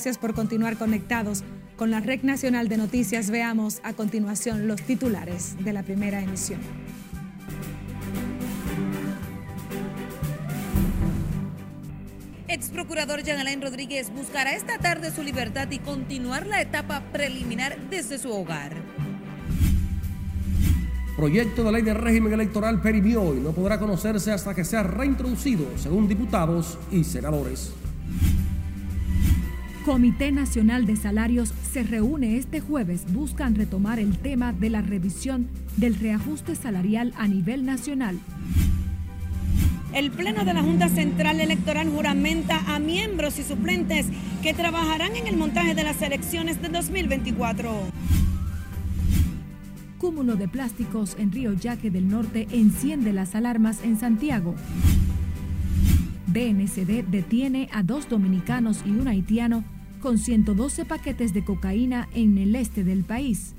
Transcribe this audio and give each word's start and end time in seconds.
Gracias 0.00 0.16
por 0.16 0.32
continuar 0.32 0.78
conectados 0.78 1.44
con 1.76 1.90
la 1.90 2.00
Red 2.00 2.22
Nacional 2.22 2.70
de 2.70 2.78
Noticias. 2.78 3.28
Veamos 3.28 3.80
a 3.82 3.92
continuación 3.92 4.66
los 4.66 4.80
titulares 4.80 5.62
de 5.62 5.74
la 5.74 5.82
primera 5.82 6.22
emisión. 6.22 6.58
Ex 12.48 12.70
procurador 12.70 13.22
Jean 13.22 13.40
Alain 13.40 13.60
Rodríguez 13.60 14.10
buscará 14.10 14.54
esta 14.54 14.78
tarde 14.78 15.10
su 15.10 15.22
libertad 15.22 15.70
y 15.70 15.80
continuar 15.80 16.46
la 16.46 16.62
etapa 16.62 17.02
preliminar 17.12 17.76
desde 17.90 18.16
su 18.18 18.32
hogar. 18.32 18.74
Proyecto 21.14 21.62
de 21.62 21.72
ley 21.72 21.82
de 21.82 21.92
régimen 21.92 22.32
electoral 22.32 22.80
perimió 22.80 23.34
y 23.34 23.40
no 23.40 23.52
podrá 23.52 23.78
conocerse 23.78 24.32
hasta 24.32 24.54
que 24.54 24.64
sea 24.64 24.82
reintroducido, 24.82 25.66
según 25.76 26.08
diputados 26.08 26.78
y 26.90 27.04
senadores. 27.04 27.74
Comité 29.90 30.30
Nacional 30.30 30.86
de 30.86 30.94
Salarios 30.94 31.52
se 31.72 31.82
reúne 31.82 32.36
este 32.36 32.60
jueves. 32.60 33.12
Buscan 33.12 33.56
retomar 33.56 33.98
el 33.98 34.16
tema 34.18 34.52
de 34.52 34.70
la 34.70 34.82
revisión 34.82 35.48
del 35.78 35.96
reajuste 35.96 36.54
salarial 36.54 37.12
a 37.16 37.26
nivel 37.26 37.66
nacional. 37.66 38.16
El 39.92 40.12
Pleno 40.12 40.44
de 40.44 40.54
la 40.54 40.62
Junta 40.62 40.88
Central 40.88 41.40
Electoral 41.40 41.88
juramenta 41.88 42.72
a 42.72 42.78
miembros 42.78 43.40
y 43.40 43.42
suplentes 43.42 44.06
que 44.44 44.54
trabajarán 44.54 45.16
en 45.16 45.26
el 45.26 45.36
montaje 45.36 45.74
de 45.74 45.82
las 45.82 46.00
elecciones 46.02 46.62
de 46.62 46.68
2024. 46.68 47.72
Cúmulo 49.98 50.36
de 50.36 50.46
plásticos 50.46 51.16
en 51.18 51.32
Río 51.32 51.52
Yaque 51.54 51.90
del 51.90 52.08
Norte 52.08 52.46
enciende 52.52 53.12
las 53.12 53.34
alarmas 53.34 53.82
en 53.82 53.98
Santiago. 53.98 54.54
BNCD 56.28 57.02
detiene 57.10 57.68
a 57.72 57.82
dos 57.82 58.08
dominicanos 58.08 58.84
y 58.86 58.90
un 58.90 59.08
haitiano 59.08 59.64
con 60.00 60.18
112 60.18 60.84
paquetes 60.84 61.32
de 61.32 61.44
cocaína 61.44 62.08
en 62.14 62.38
el 62.38 62.56
este 62.56 62.82
del 62.84 63.04
país. 63.04 63.54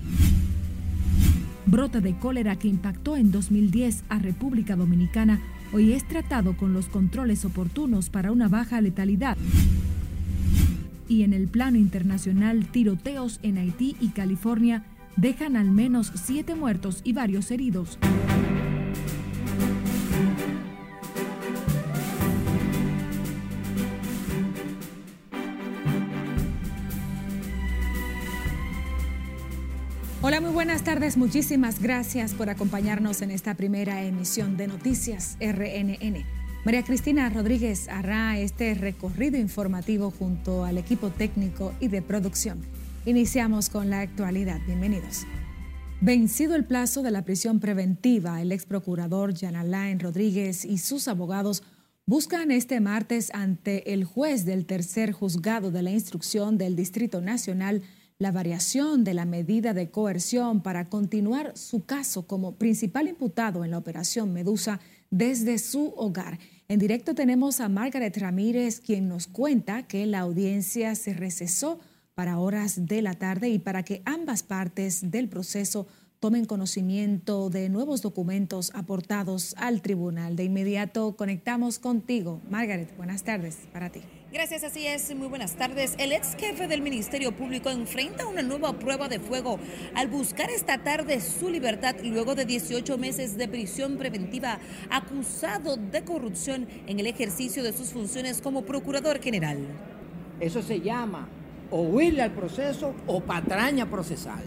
Brote 1.65 2.01
de 2.01 2.17
cólera 2.17 2.57
que 2.57 2.67
impactó 2.67 3.15
en 3.15 3.31
2010 3.31 4.03
a 4.09 4.19
República 4.19 4.75
Dominicana 4.75 5.39
hoy 5.71 5.93
es 5.93 6.05
tratado 6.05 6.57
con 6.57 6.73
los 6.73 6.87
controles 6.87 7.45
oportunos 7.45 8.09
para 8.09 8.31
una 8.31 8.49
baja 8.49 8.81
letalidad. 8.81 9.37
Y 11.07 11.23
en 11.23 11.33
el 11.33 11.47
plano 11.47 11.77
internacional, 11.77 12.65
tiroteos 12.67 13.39
en 13.43 13.57
Haití 13.57 13.95
y 14.01 14.09
California 14.09 14.83
dejan 15.15 15.55
al 15.55 15.71
menos 15.71 16.11
siete 16.15 16.55
muertos 16.55 17.01
y 17.03 17.13
varios 17.13 17.51
heridos. 17.51 17.97
Buenas 30.51 30.83
tardes. 30.83 31.15
Muchísimas 31.15 31.81
gracias 31.81 32.33
por 32.33 32.49
acompañarnos 32.49 33.21
en 33.21 33.31
esta 33.31 33.55
primera 33.55 34.03
emisión 34.03 34.57
de 34.57 34.67
Noticias 34.67 35.37
RNN. 35.39 36.25
María 36.65 36.83
Cristina 36.83 37.29
Rodríguez 37.29 37.87
hará 37.87 38.37
este 38.37 38.73
recorrido 38.73 39.37
informativo 39.37 40.11
junto 40.11 40.65
al 40.65 40.77
equipo 40.77 41.09
técnico 41.09 41.73
y 41.79 41.87
de 41.87 42.01
producción. 42.01 42.59
Iniciamos 43.05 43.69
con 43.69 43.89
la 43.89 44.01
actualidad. 44.01 44.59
Bienvenidos. 44.65 45.25
Vencido 46.01 46.55
el 46.55 46.65
plazo 46.65 47.01
de 47.01 47.11
la 47.11 47.23
prisión 47.23 47.59
preventiva, 47.59 48.41
el 48.41 48.51
ex 48.51 48.65
procurador 48.65 49.33
Jan 49.37 49.55
Alain 49.55 49.99
Rodríguez 49.99 50.65
y 50.65 50.79
sus 50.79 51.07
abogados 51.07 51.63
buscan 52.05 52.51
este 52.51 52.81
martes 52.81 53.31
ante 53.33 53.93
el 53.93 54.03
juez 54.03 54.43
del 54.43 54.65
tercer 54.65 55.13
juzgado 55.13 55.71
de 55.71 55.81
la 55.81 55.91
instrucción 55.91 56.57
del 56.57 56.75
Distrito 56.75 57.21
Nacional 57.21 57.83
la 58.21 58.31
variación 58.31 59.03
de 59.03 59.15
la 59.15 59.25
medida 59.25 59.73
de 59.73 59.89
coerción 59.89 60.61
para 60.61 60.89
continuar 60.89 61.57
su 61.57 61.85
caso 61.85 62.27
como 62.27 62.51
principal 62.51 63.07
imputado 63.07 63.65
en 63.65 63.71
la 63.71 63.79
operación 63.79 64.31
Medusa 64.31 64.79
desde 65.09 65.57
su 65.57 65.95
hogar. 65.97 66.37
En 66.67 66.77
directo 66.77 67.15
tenemos 67.15 67.59
a 67.59 67.67
Margaret 67.67 68.15
Ramírez, 68.15 68.79
quien 68.79 69.09
nos 69.09 69.25
cuenta 69.25 69.87
que 69.87 70.05
la 70.05 70.19
audiencia 70.19 70.93
se 70.93 71.15
recesó 71.15 71.79
para 72.13 72.37
horas 72.37 72.85
de 72.85 73.01
la 73.01 73.15
tarde 73.15 73.49
y 73.49 73.57
para 73.57 73.81
que 73.81 74.03
ambas 74.05 74.43
partes 74.43 75.09
del 75.09 75.27
proceso 75.27 75.87
tomen 76.19 76.45
conocimiento 76.45 77.49
de 77.49 77.69
nuevos 77.69 78.03
documentos 78.03 78.71
aportados 78.75 79.55
al 79.57 79.81
tribunal. 79.81 80.35
De 80.35 80.43
inmediato 80.43 81.15
conectamos 81.15 81.79
contigo. 81.79 82.39
Margaret, 82.51 82.95
buenas 82.97 83.23
tardes 83.23 83.57
para 83.73 83.89
ti. 83.89 84.01
Gracias, 84.33 84.63
así 84.63 84.87
es. 84.87 85.13
Muy 85.13 85.27
buenas 85.27 85.55
tardes. 85.57 85.93
El 85.97 86.13
ex 86.13 86.37
jefe 86.37 86.69
del 86.69 86.81
Ministerio 86.81 87.33
Público 87.33 87.69
enfrenta 87.69 88.25
una 88.27 88.41
nueva 88.41 88.71
prueba 88.71 89.09
de 89.09 89.19
fuego 89.19 89.59
al 89.93 90.07
buscar 90.07 90.49
esta 90.49 90.77
tarde 90.77 91.19
su 91.19 91.49
libertad 91.49 91.97
luego 92.01 92.33
de 92.33 92.45
18 92.45 92.97
meses 92.97 93.37
de 93.37 93.49
prisión 93.49 93.97
preventiva 93.97 94.59
acusado 94.89 95.75
de 95.75 96.05
corrupción 96.05 96.65
en 96.87 97.01
el 97.01 97.07
ejercicio 97.07 97.61
de 97.61 97.73
sus 97.73 97.89
funciones 97.89 98.39
como 98.39 98.61
procurador 98.61 99.19
general. 99.19 99.57
Eso 100.39 100.61
se 100.61 100.79
llama 100.79 101.27
o 101.69 101.81
huirle 101.81 102.21
al 102.21 102.31
proceso 102.31 102.95
o 103.07 103.19
patraña 103.19 103.89
procesal. 103.89 104.43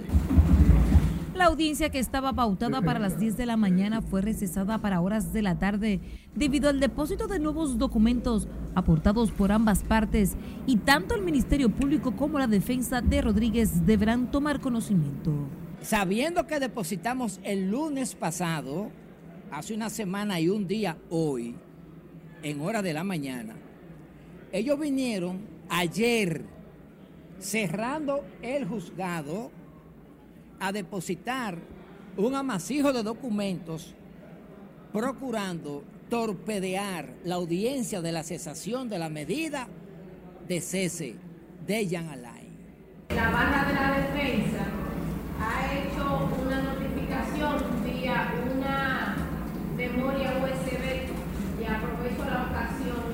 La 1.34 1.47
audiencia 1.47 1.91
que 1.91 1.99
estaba 1.99 2.33
pautada 2.33 2.81
para 2.81 3.00
las 3.00 3.19
10 3.19 3.37
de 3.37 3.45
la 3.45 3.56
mañana 3.56 4.03
fue 4.03 4.22
recesada 4.22 4.78
para 4.78 5.00
horas 5.00 5.33
de 5.33 5.43
la 5.43 5.59
tarde 5.59 6.00
debido 6.37 6.69
al 6.69 6.78
depósito 6.78 7.27
de 7.27 7.41
nuevos 7.41 7.77
documentos 7.77 8.47
aportados 8.77 9.33
por 9.33 9.50
ambas 9.50 9.83
partes 9.83 10.37
y 10.65 10.77
tanto 10.77 11.17
el 11.17 11.22
Ministerio 11.22 11.71
Público 11.71 12.15
como 12.15 12.39
la 12.39 12.47
defensa 12.47 13.00
de 13.00 13.21
Rodríguez 13.21 13.84
deberán 13.84 14.31
tomar 14.31 14.61
conocimiento. 14.61 15.33
Sabiendo 15.83 16.47
que 16.47 16.61
depositamos 16.61 17.41
el 17.43 17.69
lunes 17.69 18.15
pasado, 18.15 18.93
hace 19.51 19.75
una 19.75 19.91
semana 19.91 20.39
y 20.39 20.49
un 20.49 20.69
día 20.69 20.99
hoy, 21.11 21.56
en 22.45 22.61
hora 22.61 22.81
de 22.81 22.93
la 22.93 23.03
mañana, 23.03 23.56
ellos 24.53 24.78
vinieron 24.78 25.41
ayer 25.69 26.45
cerrando 27.41 28.25
el 28.41 28.66
juzgado 28.66 29.51
a 30.65 30.73
depositar 30.73 31.59
un 32.17 32.35
amasijo 32.35 32.91
de 32.95 33.03
documentos 33.03 33.95
procurando 34.95 35.85
torpedear 36.09 37.13
la 37.25 37.35
audiencia 37.35 38.01
de 38.01 38.13
la 38.13 38.23
cesación 38.23 38.89
de 38.89 38.99
la 38.99 39.11
medida 39.11 39.69
de 40.49 40.63
cese 40.63 41.17
de 41.67 41.87
Jan 41.87 42.09
Alain. 42.09 42.49
La 43.11 43.31
barra 43.31 43.65
de 43.67 43.75
la 43.75 43.91
defensa 43.99 44.65
ha 45.39 45.75
hecho 45.75 46.31
una 46.47 46.63
notificación 46.63 47.85
vía 47.85 48.33
una 48.57 49.17
memoria 49.77 50.33
USB 50.39 51.61
y 51.61 51.65
aprovecho 51.65 52.25
la 52.25 52.49
ocasión 52.49 53.05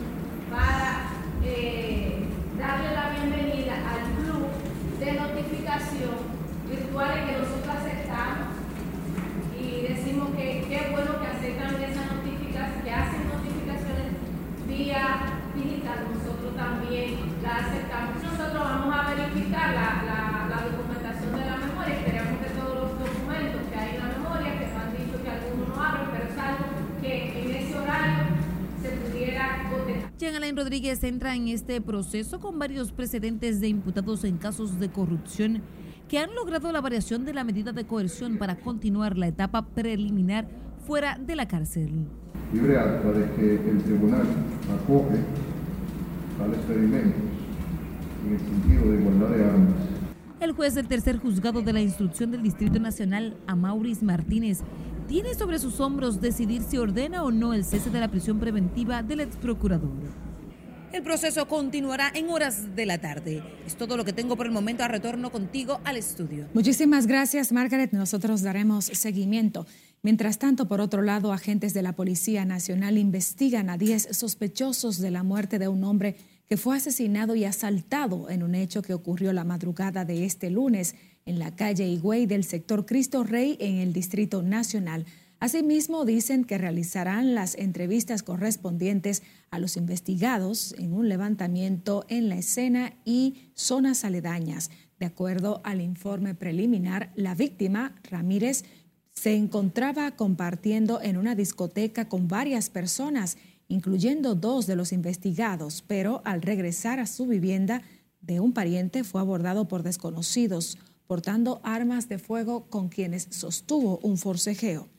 para 0.52 1.10
eh, 1.44 2.14
darle 2.56 2.94
la 2.94 3.10
bienvenida 3.10 3.74
al 3.74 4.22
club 4.22 4.46
de 5.00 5.12
notificación 5.14 6.40
que 7.00 7.32
nosotros 7.32 7.72
aceptamos 7.80 8.60
y 9.56 9.88
decimos 9.88 10.36
que 10.36 10.68
qué 10.68 10.92
bueno 10.92 11.16
que 11.16 11.26
aceptan 11.32 11.80
esas 11.80 12.12
notificaciones, 12.12 12.84
que 12.84 12.92
hacen 12.92 13.24
notificaciones 13.24 14.12
vía 14.68 15.40
digital, 15.56 16.12
nosotros 16.12 16.54
también 16.54 17.16
la 17.42 17.56
aceptamos. 17.56 18.22
Nosotros 18.22 18.52
vamos 18.52 18.94
a 18.94 19.14
verificar 19.14 19.72
la, 19.72 19.88
la, 20.44 20.60
documentación 20.68 21.32
de 21.40 21.44
la 21.46 21.56
memoria, 21.56 21.94
esperamos 22.04 22.36
que 22.36 22.50
todos 22.52 22.74
los 22.76 22.90
documentos 23.00 23.62
que 23.64 23.76
hay 23.80 23.96
en 23.96 24.00
la 24.04 24.08
memoria, 24.20 24.58
que 24.60 24.66
nos 24.68 24.76
han 24.76 24.92
dicho 24.92 25.16
que 25.24 25.30
algunos 25.30 25.68
no 25.68 25.82
abren, 25.82 26.08
pero 26.12 26.24
es 26.28 26.36
algo 26.36 26.64
que 27.00 27.12
en 27.40 27.50
ese 27.64 27.78
horario 27.78 28.24
se 28.82 28.88
pudiera 29.00 29.70
contestar. 29.72 30.12
Jean 30.18 30.34
Alain 30.36 30.56
Rodríguez 30.56 31.02
entra 31.02 31.34
en 31.34 31.48
este 31.48 31.80
proceso 31.80 32.40
con 32.40 32.58
varios 32.58 32.92
precedentes 32.92 33.58
de 33.62 33.68
imputados 33.68 34.24
en 34.24 34.36
casos 34.36 34.78
de 34.78 34.90
corrupción 34.90 35.62
que 36.10 36.18
han 36.18 36.34
logrado 36.34 36.72
la 36.72 36.80
variación 36.80 37.24
de 37.24 37.32
la 37.32 37.44
medida 37.44 37.70
de 37.70 37.86
coerción 37.86 38.36
para 38.36 38.56
continuar 38.56 39.16
la 39.16 39.28
etapa 39.28 39.64
preliminar 39.64 40.48
fuera 40.84 41.16
de 41.16 41.36
la 41.36 41.46
cárcel. 41.46 42.04
Libre 42.52 42.76
acta 42.80 43.12
de 43.12 43.30
que 43.36 43.70
el 43.70 43.80
tribunal 43.84 44.26
acoge 44.82 45.20
al 46.42 46.52
experimentos 46.52 47.22
en 48.26 48.32
el 48.32 48.40
sentido 48.40 48.90
de 48.90 49.00
igualdad 49.00 49.28
de 49.28 49.44
armas. 49.44 49.74
El 50.40 50.50
juez 50.50 50.74
del 50.74 50.88
tercer 50.88 51.18
juzgado 51.18 51.62
de 51.62 51.72
la 51.72 51.80
instrucción 51.80 52.32
del 52.32 52.42
Distrito 52.42 52.80
Nacional, 52.80 53.36
Amauris 53.46 54.02
Martínez, 54.02 54.62
tiene 55.06 55.34
sobre 55.34 55.60
sus 55.60 55.78
hombros 55.78 56.20
decidir 56.20 56.62
si 56.62 56.76
ordena 56.76 57.22
o 57.22 57.30
no 57.30 57.54
el 57.54 57.64
cese 57.64 57.88
de 57.88 58.00
la 58.00 58.08
prisión 58.08 58.40
preventiva 58.40 59.04
del 59.04 59.20
ex 59.20 59.36
procurador. 59.36 59.90
El 60.92 61.04
proceso 61.04 61.46
continuará 61.46 62.10
en 62.12 62.28
horas 62.30 62.74
de 62.74 62.84
la 62.84 62.98
tarde. 62.98 63.44
Es 63.64 63.76
todo 63.76 63.96
lo 63.96 64.04
que 64.04 64.12
tengo 64.12 64.36
por 64.36 64.46
el 64.46 64.52
momento. 64.52 64.82
A 64.82 64.88
retorno 64.88 65.30
contigo 65.30 65.80
al 65.84 65.96
estudio. 65.96 66.48
Muchísimas 66.52 67.06
gracias, 67.06 67.52
Margaret. 67.52 67.92
Nosotros 67.92 68.42
daremos 68.42 68.86
seguimiento. 68.86 69.66
Mientras 70.02 70.38
tanto, 70.38 70.66
por 70.66 70.80
otro 70.80 71.02
lado, 71.02 71.32
agentes 71.32 71.74
de 71.74 71.82
la 71.82 71.92
Policía 71.92 72.44
Nacional 72.44 72.98
investigan 72.98 73.70
a 73.70 73.78
10 73.78 74.16
sospechosos 74.16 74.98
de 74.98 75.12
la 75.12 75.22
muerte 75.22 75.60
de 75.60 75.68
un 75.68 75.84
hombre 75.84 76.16
que 76.48 76.56
fue 76.56 76.76
asesinado 76.76 77.36
y 77.36 77.44
asaltado 77.44 78.28
en 78.28 78.42
un 78.42 78.56
hecho 78.56 78.82
que 78.82 78.94
ocurrió 78.94 79.32
la 79.32 79.44
madrugada 79.44 80.04
de 80.04 80.24
este 80.24 80.50
lunes 80.50 80.96
en 81.24 81.38
la 81.38 81.54
calle 81.54 81.86
Higüey 81.86 82.26
del 82.26 82.42
sector 82.42 82.84
Cristo 82.84 83.22
Rey 83.22 83.56
en 83.60 83.76
el 83.76 83.92
Distrito 83.92 84.42
Nacional. 84.42 85.06
Asimismo, 85.40 86.04
dicen 86.04 86.44
que 86.44 86.58
realizarán 86.58 87.34
las 87.34 87.54
entrevistas 87.54 88.22
correspondientes 88.22 89.22
a 89.50 89.58
los 89.58 89.78
investigados 89.78 90.74
en 90.76 90.92
un 90.92 91.08
levantamiento 91.08 92.04
en 92.08 92.28
la 92.28 92.36
escena 92.36 92.92
y 93.06 93.50
zonas 93.54 94.04
aledañas. 94.04 94.70
De 94.98 95.06
acuerdo 95.06 95.62
al 95.64 95.80
informe 95.80 96.34
preliminar, 96.34 97.10
la 97.16 97.34
víctima, 97.34 97.98
Ramírez, 98.02 98.64
se 99.14 99.34
encontraba 99.34 100.10
compartiendo 100.10 101.00
en 101.00 101.16
una 101.16 101.34
discoteca 101.34 102.06
con 102.06 102.28
varias 102.28 102.68
personas, 102.68 103.38
incluyendo 103.66 104.34
dos 104.34 104.66
de 104.66 104.76
los 104.76 104.92
investigados, 104.92 105.82
pero 105.86 106.20
al 106.26 106.42
regresar 106.42 107.00
a 107.00 107.06
su 107.06 107.26
vivienda 107.26 107.80
de 108.20 108.40
un 108.40 108.52
pariente 108.52 109.04
fue 109.04 109.22
abordado 109.22 109.68
por 109.68 109.84
desconocidos, 109.84 110.76
portando 111.06 111.62
armas 111.64 112.10
de 112.10 112.18
fuego 112.18 112.66
con 112.68 112.90
quienes 112.90 113.26
sostuvo 113.30 114.00
un 114.02 114.18
forcejeo. 114.18 114.90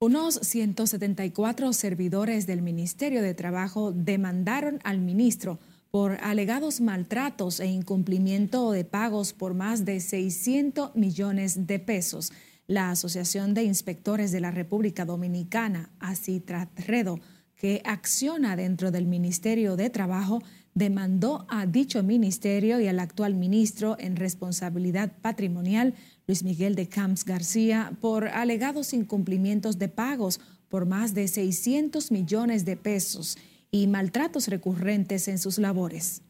Unos 0.00 0.36
174 0.36 1.72
servidores 1.72 2.46
del 2.46 2.62
Ministerio 2.62 3.20
de 3.20 3.34
Trabajo 3.34 3.90
demandaron 3.90 4.78
al 4.84 5.00
ministro 5.00 5.58
por 5.90 6.18
alegados 6.22 6.80
maltratos 6.80 7.58
e 7.58 7.66
incumplimiento 7.66 8.70
de 8.70 8.84
pagos 8.84 9.32
por 9.32 9.54
más 9.54 9.84
de 9.84 9.98
600 9.98 10.94
millones 10.94 11.66
de 11.66 11.80
pesos. 11.80 12.32
La 12.68 12.92
Asociación 12.92 13.54
de 13.54 13.64
Inspectores 13.64 14.30
de 14.30 14.38
la 14.38 14.52
República 14.52 15.04
Dominicana, 15.04 15.90
ACITRATREDO, 15.98 17.18
que 17.56 17.82
acciona 17.84 18.54
dentro 18.54 18.92
del 18.92 19.08
Ministerio 19.08 19.74
de 19.74 19.90
Trabajo, 19.90 20.40
demandó 20.74 21.44
a 21.48 21.66
dicho 21.66 22.04
ministerio 22.04 22.78
y 22.78 22.86
al 22.86 23.00
actual 23.00 23.34
ministro 23.34 23.96
en 23.98 24.14
responsabilidad 24.14 25.10
patrimonial 25.22 25.94
Luis 26.28 26.44
Miguel 26.44 26.74
de 26.74 26.90
Camps 26.90 27.24
García 27.24 27.90
por 28.02 28.28
alegados 28.28 28.92
incumplimientos 28.92 29.78
de 29.78 29.88
pagos 29.88 30.42
por 30.68 30.84
más 30.84 31.14
de 31.14 31.26
600 31.26 32.12
millones 32.12 32.66
de 32.66 32.76
pesos 32.76 33.38
y 33.70 33.86
maltratos 33.86 34.48
recurrentes 34.48 35.26
en 35.28 35.38
sus 35.38 35.56
labores. 35.56 36.22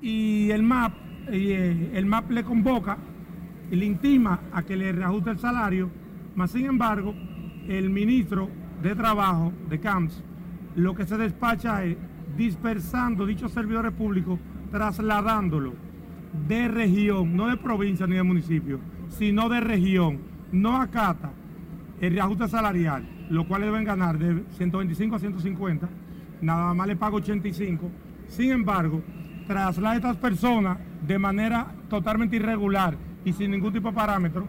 Y 0.00 0.50
el 0.52 0.62
MAP, 0.62 0.94
eh, 1.28 1.90
el 1.92 2.06
MAP 2.06 2.30
le 2.30 2.44
convoca 2.44 2.96
y 3.70 3.76
le 3.76 3.84
intima 3.84 4.48
a 4.50 4.62
que 4.62 4.74
le 4.74 4.90
reajuste 4.90 5.32
el 5.32 5.38
salario, 5.38 5.90
mas 6.34 6.52
sin 6.52 6.64
embargo, 6.64 7.14
el 7.68 7.90
ministro 7.90 8.48
de 8.82 8.94
Trabajo 8.94 9.52
de 9.68 9.80
CAMS 9.80 10.22
lo 10.76 10.94
que 10.94 11.04
se 11.04 11.18
despacha 11.18 11.84
es 11.84 11.98
dispersando 12.38 13.26
dichos 13.26 13.52
servidores 13.52 13.92
públicos, 13.92 14.40
trasladándolo 14.70 15.85
de 16.48 16.68
región, 16.68 17.36
no 17.36 17.48
de 17.48 17.56
provincia 17.56 18.06
ni 18.06 18.16
de 18.16 18.22
municipio, 18.22 18.80
sino 19.08 19.48
de 19.48 19.60
región, 19.60 20.20
no 20.52 20.76
acata 20.76 21.32
el 22.00 22.12
reajuste 22.12 22.48
salarial, 22.48 23.06
lo 23.30 23.46
cual 23.46 23.62
deben 23.62 23.84
ganar 23.84 24.18
de 24.18 24.44
125 24.56 25.16
a 25.16 25.18
150, 25.18 25.88
nada 26.40 26.74
más 26.74 26.86
le 26.86 26.96
pago 26.96 27.16
85. 27.16 27.90
Sin 28.28 28.52
embargo, 28.52 29.02
traslada 29.46 29.94
a 29.94 29.96
estas 29.96 30.16
personas 30.16 30.78
de 31.06 31.18
manera 31.18 31.66
totalmente 31.88 32.36
irregular 32.36 32.96
y 33.24 33.32
sin 33.32 33.50
ningún 33.50 33.72
tipo 33.72 33.88
de 33.88 33.94
parámetro 33.94 34.48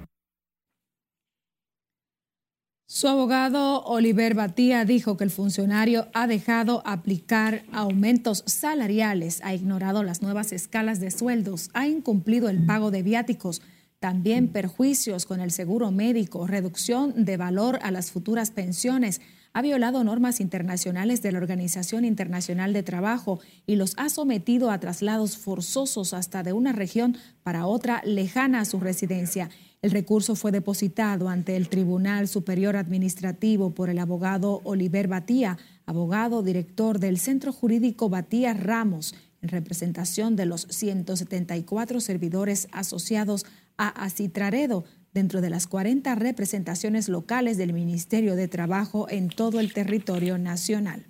su 2.89 3.09
abogado 3.09 3.83
Oliver 3.83 4.33
Batía 4.33 4.85
dijo 4.85 5.17
que 5.17 5.25
el 5.25 5.29
funcionario 5.29 6.07
ha 6.13 6.25
dejado 6.25 6.81
aplicar 6.85 7.63
aumentos 7.73 8.45
salariales, 8.47 9.41
ha 9.43 9.53
ignorado 9.53 10.03
las 10.03 10.21
nuevas 10.21 10.53
escalas 10.53 11.01
de 11.01 11.11
sueldos, 11.11 11.69
ha 11.73 11.85
incumplido 11.85 12.47
el 12.47 12.65
pago 12.65 12.89
de 12.89 13.03
viáticos, 13.03 13.61
también 13.99 14.47
perjuicios 14.47 15.25
con 15.25 15.41
el 15.41 15.51
seguro 15.51 15.91
médico, 15.91 16.47
reducción 16.47 17.25
de 17.25 17.35
valor 17.35 17.77
a 17.81 17.91
las 17.91 18.09
futuras 18.11 18.51
pensiones, 18.51 19.19
ha 19.53 19.61
violado 19.61 20.03
normas 20.03 20.39
internacionales 20.39 21.21
de 21.21 21.31
la 21.31 21.39
Organización 21.39 22.05
Internacional 22.05 22.73
de 22.73 22.83
Trabajo 22.83 23.39
y 23.65 23.75
los 23.75 23.93
ha 23.97 24.09
sometido 24.09 24.71
a 24.71 24.79
traslados 24.79 25.37
forzosos 25.37 26.13
hasta 26.13 26.43
de 26.43 26.53
una 26.53 26.73
región 26.73 27.17
para 27.43 27.65
otra 27.65 28.01
lejana 28.05 28.61
a 28.61 28.65
su 28.65 28.79
residencia. 28.79 29.49
El 29.81 29.91
recurso 29.91 30.35
fue 30.35 30.51
depositado 30.51 31.29
ante 31.29 31.55
el 31.55 31.69
Tribunal 31.69 32.27
Superior 32.27 32.75
Administrativo 32.75 33.71
por 33.75 33.89
el 33.89 33.99
abogado 33.99 34.61
Oliver 34.63 35.07
Batía, 35.07 35.57
abogado 35.85 36.41
director 36.41 36.99
del 36.99 37.19
Centro 37.19 37.53
Jurídico 37.53 38.09
Batía 38.09 38.53
Ramos, 38.53 39.13
en 39.41 39.49
representación 39.49 40.35
de 40.35 40.47
los 40.47 40.67
174 40.69 41.99
servidores 42.01 42.67
asociados 42.71 43.45
a 43.77 43.89
Acitraredo 43.89 44.83
dentro 45.17 45.41
de 45.41 45.49
las 45.49 45.65
40 45.65 46.13
representaciones 46.13 47.09
locales 47.09 47.57
del 47.57 47.73
Ministerio 47.73 48.35
de 48.35 48.47
Trabajo 48.47 49.07
en 49.09 49.29
todo 49.29 49.59
el 49.59 49.73
territorio 49.73 50.37
nacional. 50.37 51.07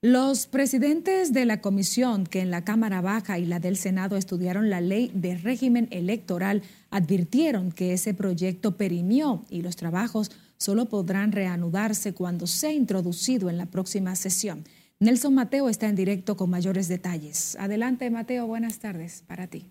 Los 0.00 0.46
presidentes 0.46 1.32
de 1.32 1.44
la 1.44 1.60
comisión 1.60 2.24
que 2.24 2.40
en 2.40 2.52
la 2.52 2.62
Cámara 2.62 3.00
Baja 3.00 3.40
y 3.40 3.46
la 3.46 3.58
del 3.58 3.76
Senado 3.76 4.16
estudiaron 4.16 4.70
la 4.70 4.80
ley 4.80 5.10
de 5.12 5.36
régimen 5.36 5.88
electoral 5.90 6.62
advirtieron 6.90 7.72
que 7.72 7.92
ese 7.92 8.14
proyecto 8.14 8.76
perimió 8.76 9.44
y 9.50 9.62
los 9.62 9.74
trabajos 9.74 10.30
solo 10.56 10.86
podrán 10.86 11.32
reanudarse 11.32 12.14
cuando 12.14 12.46
sea 12.46 12.72
introducido 12.72 13.50
en 13.50 13.58
la 13.58 13.66
próxima 13.66 14.14
sesión. 14.14 14.62
Nelson 15.02 15.34
Mateo 15.34 15.70
está 15.70 15.88
en 15.88 15.96
directo 15.96 16.36
con 16.36 16.50
mayores 16.50 16.86
detalles. 16.86 17.56
Adelante, 17.58 18.10
Mateo, 18.10 18.46
buenas 18.46 18.80
tardes 18.80 19.24
para 19.26 19.46
ti. 19.46 19.70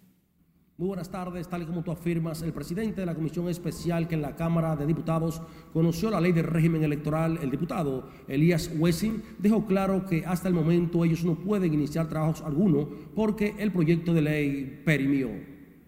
Muy 0.75 0.87
buenas 0.87 1.11
tardes. 1.11 1.47
Tal 1.47 1.61
y 1.61 1.65
como 1.67 1.83
tú 1.83 1.91
afirmas, 1.91 2.41
el 2.41 2.51
presidente 2.51 3.01
de 3.01 3.05
la 3.05 3.13
Comisión 3.13 3.47
Especial 3.47 4.07
que 4.07 4.15
en 4.15 4.23
la 4.23 4.35
Cámara 4.35 4.75
de 4.75 4.87
Diputados 4.87 5.39
conoció 5.71 6.09
la 6.09 6.19
ley 6.19 6.31
de 6.31 6.41
régimen 6.41 6.83
electoral, 6.83 7.37
el 7.43 7.51
diputado 7.51 8.09
Elías 8.27 8.71
Wessing, 8.75 9.21
dejó 9.37 9.67
claro 9.67 10.03
que 10.07 10.25
hasta 10.25 10.47
el 10.47 10.55
momento 10.55 11.05
ellos 11.05 11.23
no 11.23 11.35
pueden 11.35 11.75
iniciar 11.75 12.09
trabajos 12.09 12.41
alguno 12.41 12.89
porque 13.13 13.53
el 13.59 13.71
proyecto 13.71 14.15
de 14.15 14.23
ley 14.23 14.81
perimió. 14.83 15.29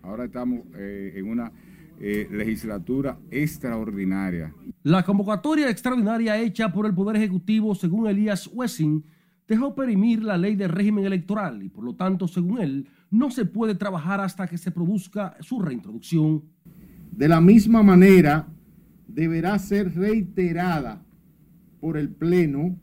Ahora 0.03 0.25
estamos 0.25 0.59
eh, 0.75 1.13
en 1.15 1.27
una 1.27 1.51
eh, 1.99 2.27
legislatura 2.29 3.17
extraordinaria. 3.31 4.53
La 4.83 5.03
convocatoria 5.03 5.67
extraordinaria 5.67 6.37
hecha 6.37 6.71
por 6.71 6.85
el 6.85 6.93
Poder 6.93 7.15
Ejecutivo, 7.15 7.73
según 7.73 8.05
Elías 8.05 8.47
Wessing, 8.53 9.03
dejó 9.51 9.75
perimir 9.75 10.23
la 10.23 10.37
ley 10.37 10.55
de 10.55 10.69
régimen 10.69 11.03
electoral 11.03 11.61
y 11.61 11.67
por 11.67 11.83
lo 11.83 11.93
tanto, 11.93 12.25
según 12.25 12.61
él, 12.61 12.87
no 13.09 13.29
se 13.31 13.43
puede 13.43 13.75
trabajar 13.75 14.21
hasta 14.21 14.47
que 14.47 14.57
se 14.57 14.71
produzca 14.71 15.35
su 15.41 15.59
reintroducción. 15.59 16.43
De 17.11 17.27
la 17.27 17.41
misma 17.41 17.83
manera, 17.83 18.47
deberá 19.09 19.59
ser 19.59 19.93
reiterada 19.93 21.03
por 21.81 21.97
el 21.97 22.07
Pleno 22.07 22.77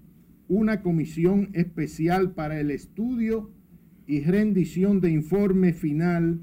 una 0.46 0.82
comisión 0.82 1.48
especial 1.54 2.32
para 2.32 2.60
el 2.60 2.70
estudio 2.70 3.50
y 4.06 4.20
rendición 4.20 5.00
de 5.00 5.10
informe 5.10 5.72
final 5.72 6.38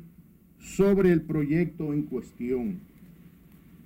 sobre 0.58 1.12
el 1.12 1.22
proyecto 1.22 1.94
en 1.94 2.01
cuestión, 2.01 2.79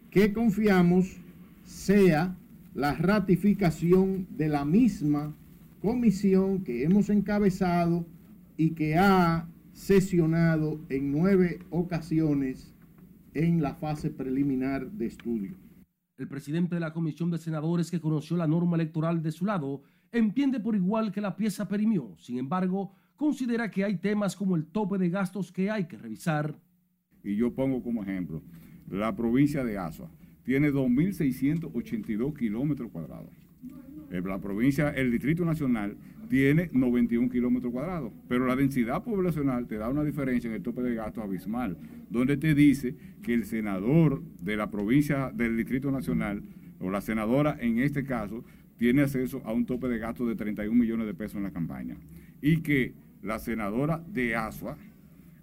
que 0.10 0.32
confiamos 0.32 1.18
sea 1.66 2.38
la 2.74 2.94
ratificación 2.94 4.26
de 4.38 4.48
la 4.48 4.64
misma 4.64 5.36
comisión 5.82 6.64
que 6.64 6.84
hemos 6.84 7.10
encabezado 7.10 8.06
y 8.58 8.72
que 8.72 8.98
ha 8.98 9.48
sesionado 9.72 10.82
en 10.90 11.12
nueve 11.12 11.60
ocasiones 11.70 12.74
en 13.34 13.62
la 13.62 13.76
fase 13.76 14.10
preliminar 14.10 14.92
de 14.92 15.06
estudio. 15.06 15.56
El 16.18 16.28
presidente 16.28 16.76
de 16.76 16.82
la 16.82 16.92
Comisión 16.92 17.32
de 17.32 17.38
Senadores 17.38 17.90
que 17.90 18.02
conoció 18.02 18.36
la 18.36 18.48
norma 18.48 18.76
electoral 18.76 19.24
de 19.24 19.32
su 19.32 19.46
lado 19.46 19.84
entiende 20.12 20.60
por 20.60 20.76
igual 20.76 21.12
que 21.14 21.22
la 21.22 21.38
pieza 21.38 21.68
perimió. 21.68 22.14
Sin 22.18 22.38
embargo, 22.38 22.92
considera 23.16 23.72
que 23.72 23.86
hay 23.86 23.98
temas 23.98 24.36
como 24.36 24.58
el 24.58 24.66
tope 24.66 24.98
de 24.98 25.10
gastos 25.10 25.52
que 25.52 25.72
hay 25.72 25.86
que 25.86 25.98
revisar. 25.98 26.60
Y 27.24 27.36
yo 27.36 27.54
pongo 27.54 27.82
como 27.82 28.04
ejemplo, 28.04 28.42
la 28.90 29.16
provincia 29.16 29.64
de 29.64 29.78
Asua 29.78 30.12
tiene 30.44 30.72
2.682 30.72 32.38
kilómetros 32.38 32.92
cuadrados 32.92 33.32
la 34.10 34.40
provincia, 34.40 34.90
el 34.90 35.12
Distrito 35.12 35.46
Nacional 35.46 35.96
tiene 36.30 36.70
91 36.74 37.30
kilómetros 37.30 37.74
cuadrados, 37.74 38.12
pero 38.28 38.46
la 38.46 38.56
densidad 38.56 39.04
poblacional 39.04 39.68
te 39.68 39.78
da 39.78 39.90
una 39.90 40.04
diferencia 40.04 40.48
en 40.48 40.56
el 40.56 40.62
tope 40.62 40.84
de 40.84 40.96
gastos 40.96 41.24
abismal, 41.24 41.78
donde 42.10 42.38
te 42.38 42.54
dice 42.54 42.96
que 43.24 43.34
el 43.34 43.46
senador 43.46 44.22
de 44.40 44.56
la 44.56 44.70
provincia 44.70 45.32
del 45.34 45.58
Distrito 45.58 45.92
Nacional, 45.92 46.44
o 46.80 46.92
la 46.92 47.02
senadora 47.02 47.58
en 47.60 47.80
este 47.80 48.04
caso, 48.04 48.46
tiene 48.78 49.02
acceso 49.02 49.42
a 49.44 49.52
un 49.52 49.66
tope 49.66 49.88
de 49.88 49.98
gastos 49.98 50.28
de 50.28 50.36
31 50.36 50.74
millones 50.74 51.08
de 51.08 51.14
pesos 51.14 51.38
en 51.38 51.44
la 51.44 51.52
campaña, 51.52 51.98
y 52.42 52.58
que 52.62 52.94
la 53.24 53.40
senadora 53.40 54.02
de 54.08 54.36
Asua 54.36 54.78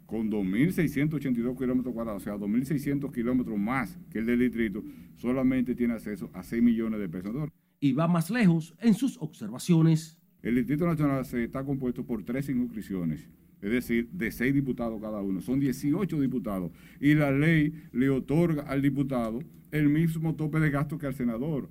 con 0.06 0.30
2.682 0.30 1.58
kilómetros 1.58 1.92
cuadrados, 1.92 2.22
o 2.22 2.24
sea, 2.24 2.36
2.600 2.36 3.12
kilómetros 3.12 3.58
más 3.58 3.98
que 4.10 4.20
el 4.20 4.26
del 4.26 4.38
distrito, 4.38 4.84
solamente 5.16 5.74
tiene 5.74 5.94
acceso 5.94 6.30
a 6.32 6.44
6 6.44 6.62
millones 6.62 7.00
de 7.00 7.08
pesos. 7.08 7.34
Y 7.80 7.92
va 7.92 8.08
más 8.08 8.30
lejos 8.30 8.74
en 8.80 8.94
sus 8.94 9.16
observaciones. 9.20 10.18
El 10.42 10.54
Distrito 10.56 10.86
Nacional 10.86 11.24
se 11.24 11.44
está 11.44 11.64
compuesto 11.64 12.04
por 12.04 12.22
tres 12.24 12.48
inscripciones, 12.48 13.28
es 13.60 13.70
decir, 13.70 14.08
de 14.12 14.30
seis 14.30 14.54
diputados 14.54 15.00
cada 15.00 15.20
uno. 15.20 15.40
Son 15.40 15.58
18 15.58 16.20
diputados. 16.20 16.70
Y 17.00 17.14
la 17.14 17.30
ley 17.30 17.72
le 17.92 18.10
otorga 18.10 18.62
al 18.62 18.82
diputado 18.82 19.40
el 19.70 19.88
mismo 19.88 20.34
tope 20.34 20.60
de 20.60 20.70
gasto 20.70 20.98
que 20.98 21.06
al 21.06 21.14
senador. 21.14 21.68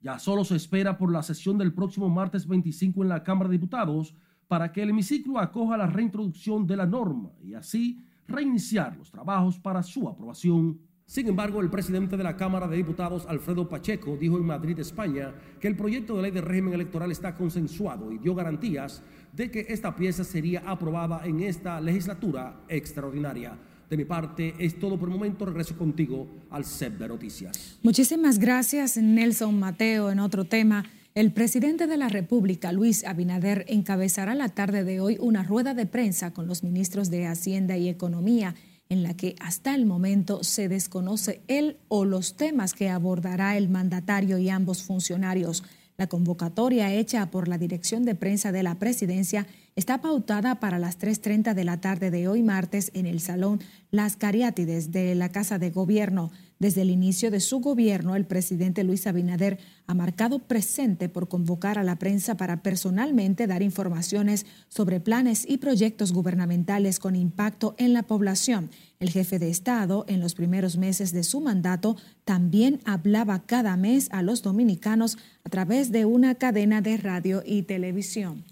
Ya 0.00 0.18
solo 0.18 0.44
se 0.44 0.56
espera 0.56 0.96
por 0.96 1.12
la 1.12 1.22
sesión 1.22 1.58
del 1.58 1.74
próximo 1.74 2.08
martes 2.08 2.46
25 2.46 3.02
en 3.02 3.08
la 3.10 3.22
Cámara 3.22 3.50
de 3.50 3.58
Diputados 3.58 4.14
para 4.48 4.72
que 4.72 4.82
el 4.82 4.90
hemiciclo 4.90 5.38
acoja 5.38 5.76
la 5.76 5.86
reintroducción 5.86 6.66
de 6.66 6.76
la 6.76 6.86
norma 6.86 7.30
y 7.42 7.54
así 7.54 8.00
reiniciar 8.26 8.96
los 8.96 9.10
trabajos 9.10 9.58
para 9.58 9.82
su 9.82 10.08
aprobación. 10.08 10.80
Sin 11.10 11.26
embargo, 11.26 11.60
el 11.60 11.70
presidente 11.70 12.16
de 12.16 12.22
la 12.22 12.36
Cámara 12.36 12.68
de 12.68 12.76
Diputados, 12.76 13.26
Alfredo 13.26 13.68
Pacheco, 13.68 14.16
dijo 14.16 14.36
en 14.36 14.44
Madrid, 14.44 14.78
España, 14.78 15.34
que 15.58 15.66
el 15.66 15.74
proyecto 15.74 16.14
de 16.14 16.22
ley 16.22 16.30
de 16.30 16.40
régimen 16.40 16.72
electoral 16.72 17.10
está 17.10 17.34
consensuado 17.34 18.12
y 18.12 18.18
dio 18.18 18.32
garantías 18.32 19.02
de 19.32 19.50
que 19.50 19.66
esta 19.70 19.96
pieza 19.96 20.22
sería 20.22 20.62
aprobada 20.64 21.26
en 21.26 21.40
esta 21.40 21.80
legislatura 21.80 22.60
extraordinaria. 22.68 23.58
De 23.90 23.96
mi 23.96 24.04
parte 24.04 24.54
es 24.60 24.78
todo 24.78 24.96
por 25.00 25.08
el 25.08 25.14
momento. 25.16 25.44
Regreso 25.44 25.76
contigo 25.76 26.28
al 26.48 26.64
CEP 26.64 27.00
de 27.00 27.08
Noticias. 27.08 27.80
Muchísimas 27.82 28.38
gracias, 28.38 28.96
Nelson 28.96 29.58
Mateo. 29.58 30.12
En 30.12 30.20
otro 30.20 30.44
tema, 30.44 30.84
el 31.16 31.32
presidente 31.32 31.88
de 31.88 31.96
la 31.96 32.08
República, 32.08 32.70
Luis 32.70 33.02
Abinader, 33.02 33.64
encabezará 33.66 34.36
la 34.36 34.50
tarde 34.50 34.84
de 34.84 35.00
hoy 35.00 35.16
una 35.18 35.42
rueda 35.42 35.74
de 35.74 35.86
prensa 35.86 36.32
con 36.32 36.46
los 36.46 36.62
ministros 36.62 37.10
de 37.10 37.26
Hacienda 37.26 37.76
y 37.76 37.88
Economía 37.88 38.54
en 38.90 39.02
la 39.02 39.16
que 39.16 39.36
hasta 39.40 39.74
el 39.74 39.86
momento 39.86 40.44
se 40.44 40.68
desconoce 40.68 41.40
él 41.48 41.78
o 41.88 42.04
los 42.04 42.36
temas 42.36 42.74
que 42.74 42.90
abordará 42.90 43.56
el 43.56 43.70
mandatario 43.70 44.36
y 44.36 44.50
ambos 44.50 44.82
funcionarios. 44.82 45.62
La 45.96 46.08
convocatoria 46.08 46.92
hecha 46.92 47.30
por 47.30 47.46
la 47.46 47.56
Dirección 47.56 48.04
de 48.04 48.14
Prensa 48.14 48.52
de 48.52 48.62
la 48.62 48.78
Presidencia 48.78 49.46
está 49.76 50.00
pautada 50.00 50.58
para 50.58 50.78
las 50.78 50.98
3.30 50.98 51.54
de 51.54 51.64
la 51.64 51.80
tarde 51.80 52.10
de 52.10 52.26
hoy 52.26 52.42
martes 52.42 52.90
en 52.94 53.06
el 53.06 53.20
Salón 53.20 53.60
Las 53.90 54.16
Cariátides 54.16 54.90
de 54.90 55.14
la 55.14 55.30
Casa 55.30 55.58
de 55.58 55.70
Gobierno. 55.70 56.30
Desde 56.60 56.82
el 56.82 56.90
inicio 56.90 57.30
de 57.30 57.40
su 57.40 57.60
gobierno, 57.60 58.16
el 58.16 58.26
presidente 58.26 58.84
Luis 58.84 59.06
Abinader 59.06 59.58
ha 59.86 59.94
marcado 59.94 60.40
presente 60.40 61.08
por 61.08 61.26
convocar 61.26 61.78
a 61.78 61.84
la 61.84 61.96
prensa 61.96 62.36
para 62.36 62.62
personalmente 62.62 63.46
dar 63.46 63.62
informaciones 63.62 64.44
sobre 64.68 65.00
planes 65.00 65.46
y 65.48 65.56
proyectos 65.56 66.12
gubernamentales 66.12 66.98
con 66.98 67.16
impacto 67.16 67.74
en 67.78 67.94
la 67.94 68.02
población. 68.02 68.68
El 68.98 69.08
jefe 69.08 69.38
de 69.38 69.48
Estado, 69.48 70.04
en 70.06 70.20
los 70.20 70.34
primeros 70.34 70.76
meses 70.76 71.12
de 71.12 71.24
su 71.24 71.40
mandato, 71.40 71.96
también 72.26 72.80
hablaba 72.84 73.46
cada 73.46 73.74
mes 73.78 74.08
a 74.12 74.20
los 74.20 74.42
dominicanos 74.42 75.16
a 75.44 75.48
través 75.48 75.90
de 75.90 76.04
una 76.04 76.34
cadena 76.34 76.82
de 76.82 76.98
radio 76.98 77.42
y 77.42 77.62
televisión. 77.62 78.44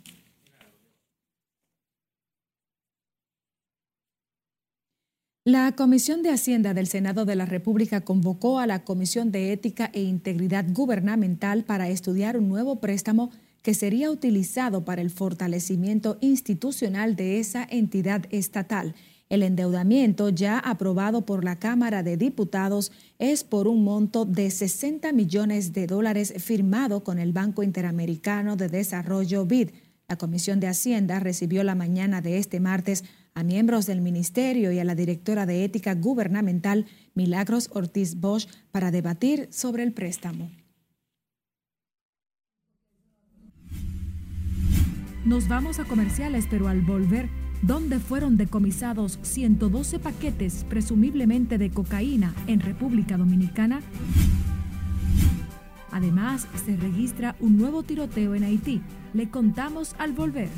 La 5.50 5.73
Comisión 5.73 6.23
de 6.23 6.28
Hacienda 6.28 6.75
del 6.75 6.88
Senado 6.88 7.25
de 7.25 7.35
la 7.35 7.47
República 7.47 8.02
convocó 8.02 8.59
a 8.59 8.67
la 8.67 8.85
Comisión 8.85 9.33
de 9.33 9.50
Ética 9.50 9.88
e 9.95 10.02
Integridad 10.02 10.67
Gubernamental 10.69 11.64
para 11.64 11.88
estudiar 11.88 12.37
un 12.37 12.50
nuevo 12.50 12.81
préstamo 12.81 13.31
que 13.62 13.73
sería 13.73 14.11
utilizado 14.11 14.85
para 14.85 15.00
el 15.00 15.09
fortalecimiento 15.09 16.19
institucional 16.21 17.17
de 17.17 17.40
esa 17.40 17.67
entidad 17.71 18.26
estatal. 18.28 18.95
El 19.31 19.43
endeudamiento 19.43 20.28
ya 20.28 20.59
aprobado 20.59 21.25
por 21.25 21.45
la 21.45 21.59
Cámara 21.59 22.02
de 22.02 22.19
Diputados 22.19 22.93
es 23.19 23.43
por 23.43 23.69
un 23.69 23.85
monto 23.85 24.26
de 24.26 24.50
60 24.50 25.14
millones 25.14 25.73
de 25.73 25.87
dólares 25.87 26.35
firmado 26.37 27.02
con 27.02 27.19
el 27.19 27.33
Banco 27.33 27.62
Interamericano 27.62 28.57
de 28.57 28.69
Desarrollo 28.69 29.47
BID. 29.47 29.71
La 30.09 30.17
Comisión 30.17 30.61
de 30.61 30.69
Hacienda 30.69 31.21
recibió 31.21 31.64
la 31.64 31.75
mañana 31.75 32.21
de 32.21 32.37
este 32.37 32.61
martes 32.61 33.05
a 33.38 33.45
miembros 33.45 33.87
del 33.87 34.00
Ministerio 34.00 34.73
y 34.73 34.80
a 34.80 34.85
la 34.85 34.97
directora 34.97 35.47
de 35.47 35.62
Ética 35.62 35.95
Gubernamental, 35.95 36.87
Milagros 37.14 37.71
Ortiz 37.73 38.18
Bosch, 38.18 38.49
para 38.73 38.90
debatir 38.90 39.47
sobre 39.52 39.85
el 39.85 39.92
préstamo. 39.92 40.50
Nos 45.25 45.47
vamos 45.47 45.78
a 45.78 45.85
comerciales, 45.85 46.47
pero 46.50 46.66
al 46.66 46.80
volver, 46.80 47.28
¿dónde 47.62 48.00
fueron 48.00 48.37
decomisados 48.37 49.21
112 49.23 50.00
paquetes 50.00 50.64
presumiblemente 50.68 51.59
de 51.59 51.71
cocaína 51.71 52.35
en 52.49 52.59
República 52.59 53.16
Dominicana? 53.16 53.83
Además, 55.92 56.49
se 56.66 56.76
registra 56.76 57.37
un 57.38 57.57
nuevo 57.57 57.85
tiroteo 57.85 58.35
en 58.35 58.42
Haití. 58.42 58.83
Le 59.14 59.30
contamos 59.30 59.95
al 60.00 60.12
volver. 60.12 60.49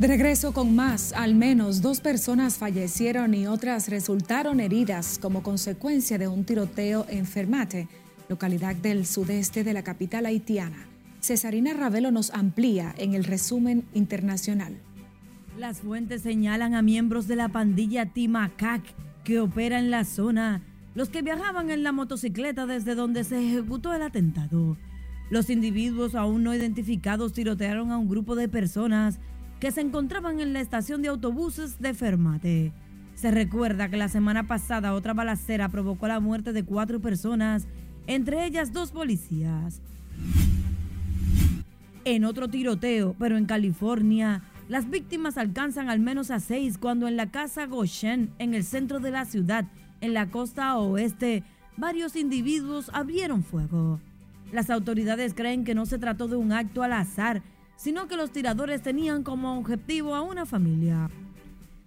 De 0.00 0.06
regreso 0.06 0.54
con 0.54 0.74
más, 0.74 1.12
al 1.12 1.34
menos 1.34 1.82
dos 1.82 2.00
personas 2.00 2.56
fallecieron 2.56 3.34
y 3.34 3.46
otras 3.46 3.90
resultaron 3.90 4.58
heridas 4.58 5.18
como 5.20 5.42
consecuencia 5.42 6.16
de 6.16 6.26
un 6.26 6.44
tiroteo 6.44 7.04
en 7.10 7.26
Fermate, 7.26 7.86
localidad 8.26 8.74
del 8.74 9.04
sudeste 9.04 9.62
de 9.62 9.74
la 9.74 9.82
capital 9.82 10.24
haitiana. 10.24 10.86
Cesarina 11.20 11.74
Ravelo 11.74 12.10
nos 12.10 12.30
amplía 12.30 12.94
en 12.96 13.12
el 13.12 13.24
resumen 13.24 13.84
internacional. 13.92 14.74
Las 15.58 15.80
fuentes 15.80 16.22
señalan 16.22 16.74
a 16.74 16.80
miembros 16.80 17.28
de 17.28 17.36
la 17.36 17.50
pandilla 17.50 18.06
Timacac 18.06 18.82
que 19.22 19.38
opera 19.38 19.78
en 19.78 19.90
la 19.90 20.06
zona, 20.06 20.62
los 20.94 21.10
que 21.10 21.20
viajaban 21.20 21.70
en 21.70 21.82
la 21.82 21.92
motocicleta 21.92 22.64
desde 22.64 22.94
donde 22.94 23.22
se 23.22 23.46
ejecutó 23.46 23.92
el 23.92 24.00
atentado. 24.00 24.78
Los 25.28 25.50
individuos 25.50 26.14
aún 26.14 26.42
no 26.42 26.54
identificados 26.54 27.34
tirotearon 27.34 27.92
a 27.92 27.98
un 27.98 28.08
grupo 28.08 28.34
de 28.34 28.48
personas 28.48 29.20
que 29.60 29.70
se 29.70 29.82
encontraban 29.82 30.40
en 30.40 30.54
la 30.54 30.60
estación 30.60 31.02
de 31.02 31.08
autobuses 31.08 31.78
de 31.80 31.92
Fermate. 31.92 32.72
Se 33.14 33.30
recuerda 33.30 33.90
que 33.90 33.98
la 33.98 34.08
semana 34.08 34.46
pasada 34.46 34.94
otra 34.94 35.12
balacera 35.12 35.68
provocó 35.68 36.08
la 36.08 36.18
muerte 36.18 36.54
de 36.54 36.64
cuatro 36.64 37.00
personas, 37.00 37.66
entre 38.06 38.46
ellas 38.46 38.72
dos 38.72 38.90
policías. 38.90 39.82
En 42.06 42.24
otro 42.24 42.48
tiroteo, 42.48 43.14
pero 43.18 43.36
en 43.36 43.44
California, 43.44 44.42
las 44.70 44.88
víctimas 44.88 45.36
alcanzan 45.36 45.90
al 45.90 46.00
menos 46.00 46.30
a 46.30 46.40
seis 46.40 46.78
cuando 46.78 47.06
en 47.06 47.18
la 47.18 47.30
casa 47.30 47.66
Goshen, 47.66 48.30
en 48.38 48.54
el 48.54 48.64
centro 48.64 48.98
de 48.98 49.10
la 49.10 49.26
ciudad, 49.26 49.66
en 50.00 50.14
la 50.14 50.30
costa 50.30 50.78
oeste, 50.78 51.44
varios 51.76 52.16
individuos 52.16 52.90
abrieron 52.94 53.44
fuego. 53.44 54.00
Las 54.52 54.70
autoridades 54.70 55.34
creen 55.34 55.64
que 55.64 55.74
no 55.74 55.84
se 55.84 55.98
trató 55.98 56.26
de 56.28 56.36
un 56.36 56.52
acto 56.52 56.82
al 56.82 56.94
azar, 56.94 57.42
sino 57.80 58.08
que 58.08 58.16
los 58.16 58.30
tiradores 58.30 58.82
tenían 58.82 59.22
como 59.22 59.58
objetivo 59.58 60.14
a 60.14 60.20
una 60.20 60.44
familia. 60.44 61.08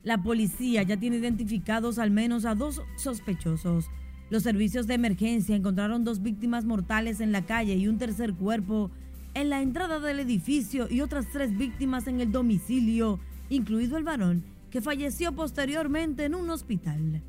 La 0.02 0.18
policía 0.18 0.82
ya 0.82 0.98
tiene 0.98 1.18
identificados 1.18 2.00
al 2.00 2.10
menos 2.10 2.46
a 2.46 2.56
dos 2.56 2.82
sospechosos. 2.96 3.86
Los 4.32 4.42
servicios 4.42 4.88
de 4.88 4.96
emergencia 4.96 5.56
encontraron 5.56 6.04
dos 6.04 6.24
víctimas 6.24 6.66
mortales 6.66 7.22
en 7.22 7.32
la 7.32 7.46
calle 7.46 7.76
y 7.76 7.88
un 7.88 8.00
tercer 8.00 8.34
cuerpo 8.34 8.90
en 9.36 9.50
la 9.50 9.62
entrada 9.62 10.00
del 10.00 10.20
edificio 10.20 10.88
y 10.90 11.02
otras 11.02 11.28
tres 11.32 11.56
víctimas 11.56 12.08
en 12.08 12.22
el 12.22 12.32
domicilio, 12.32 13.20
incluido 13.50 13.96
el 13.98 14.04
varón 14.04 14.44
que 14.72 14.82
falleció 14.82 15.34
posteriormente 15.34 16.26
en 16.26 16.34
un 16.34 16.50
hospital. 16.50 17.22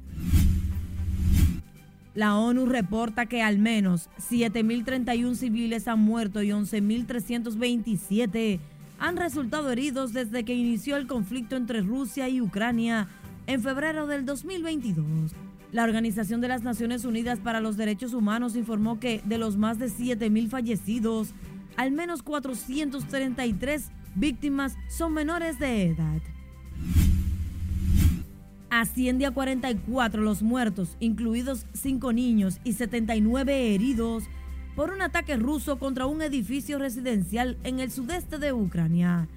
La 2.14 2.37
ONU 2.37 2.66
reporta 2.66 3.26
que 3.26 3.42
al 3.42 3.59
menos 3.59 4.09
7.031 4.18 5.35
civiles 5.35 5.88
han 5.88 6.00
muerto 6.00 6.42
y 6.42 6.50
11.327 6.50 8.61
han 9.00 9.16
resultado 9.16 9.73
heridos 9.73 10.12
desde 10.12 10.44
que 10.44 10.54
inició 10.54 10.97
el 10.97 11.09
conflicto 11.09 11.56
entre 11.56 11.80
Rusia 11.80 12.28
y 12.28 12.40
Ucrania 12.40 13.09
en 13.49 13.61
febrero 13.61 14.06
del 14.06 14.25
2022. 14.25 15.33
La 15.73 15.83
Organización 15.83 16.40
de 16.40 16.47
las 16.47 16.62
Naciones 16.62 17.04
Unidas 17.04 17.40
para 17.40 17.61
los 17.61 17.76
Derechos 17.76 18.14
Humanos 18.14 18.54
informó 18.54 19.00
que 19.00 19.21
de 19.25 19.38
los 19.38 19.56
más 19.56 19.80
de 19.80 19.87
7.000 19.87 20.49
fallecidos, 20.49 21.35
al 21.76 21.90
menos 21.90 22.23
433 22.23 23.90
víctimas 24.14 24.76
son 24.88 25.14
menores 25.14 25.59
de 25.59 25.87
edad. 25.87 26.23
Asciende 28.81 29.25
a 29.25 29.31
44 29.31 30.21
los 30.21 30.43
muertos, 30.43 30.97
incluidos 30.99 31.64
5 31.75 32.12
niños 32.12 32.59
y 32.64 32.73
79 32.73 33.73
heridos, 33.73 34.25
por 34.75 34.90
un 34.90 35.00
ataque 35.00 35.37
ruso 35.37 35.78
contra 35.78 36.07
un 36.07 36.23
edificio 36.23 36.81
residencial 36.81 37.57
en 37.62 37.78
el 37.78 37.93
sudeste 37.93 38.38
de 38.38 38.52
Ucrania. 38.52 39.28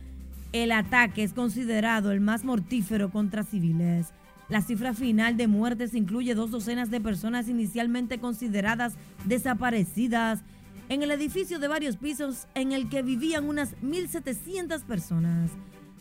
El 0.54 0.72
ataque 0.72 1.22
es 1.22 1.34
considerado 1.34 2.12
el 2.12 2.20
más 2.20 2.46
mortífero 2.46 3.12
contra 3.12 3.44
civiles. 3.44 4.08
La 4.50 4.64
cifra 4.64 4.96
final 4.96 5.38
de 5.38 5.46
muertes 5.46 5.94
incluye 5.94 6.34
dos 6.34 6.50
docenas 6.50 6.90
de 6.90 7.00
personas 7.00 7.48
inicialmente 7.48 8.18
consideradas 8.18 8.96
desaparecidas 9.26 10.42
en 10.90 11.04
el 11.04 11.12
edificio 11.12 11.60
de 11.60 11.68
varios 11.68 11.98
pisos 11.98 12.48
en 12.56 12.72
el 12.72 12.90
que 12.90 13.04
vivían 13.04 13.48
unas 13.48 13.76
1.700 13.84 14.82
personas. 14.82 15.52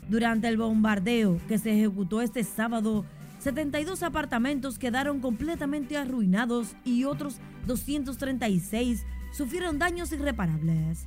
Durante 0.09 0.49
el 0.49 0.57
bombardeo 0.57 1.39
que 1.49 1.59
se 1.59 1.73
ejecutó 1.73 2.23
este 2.23 2.45
sábado, 2.45 3.05
72 3.47 4.03
apartamentos 4.03 4.77
quedaron 4.77 5.21
completamente 5.21 5.97
arruinados 5.97 6.75
y 6.85 7.05
otros 7.05 7.37
236 7.69 9.07
sufrieron 9.31 9.79
daños 9.79 10.11
irreparables. 10.11 11.07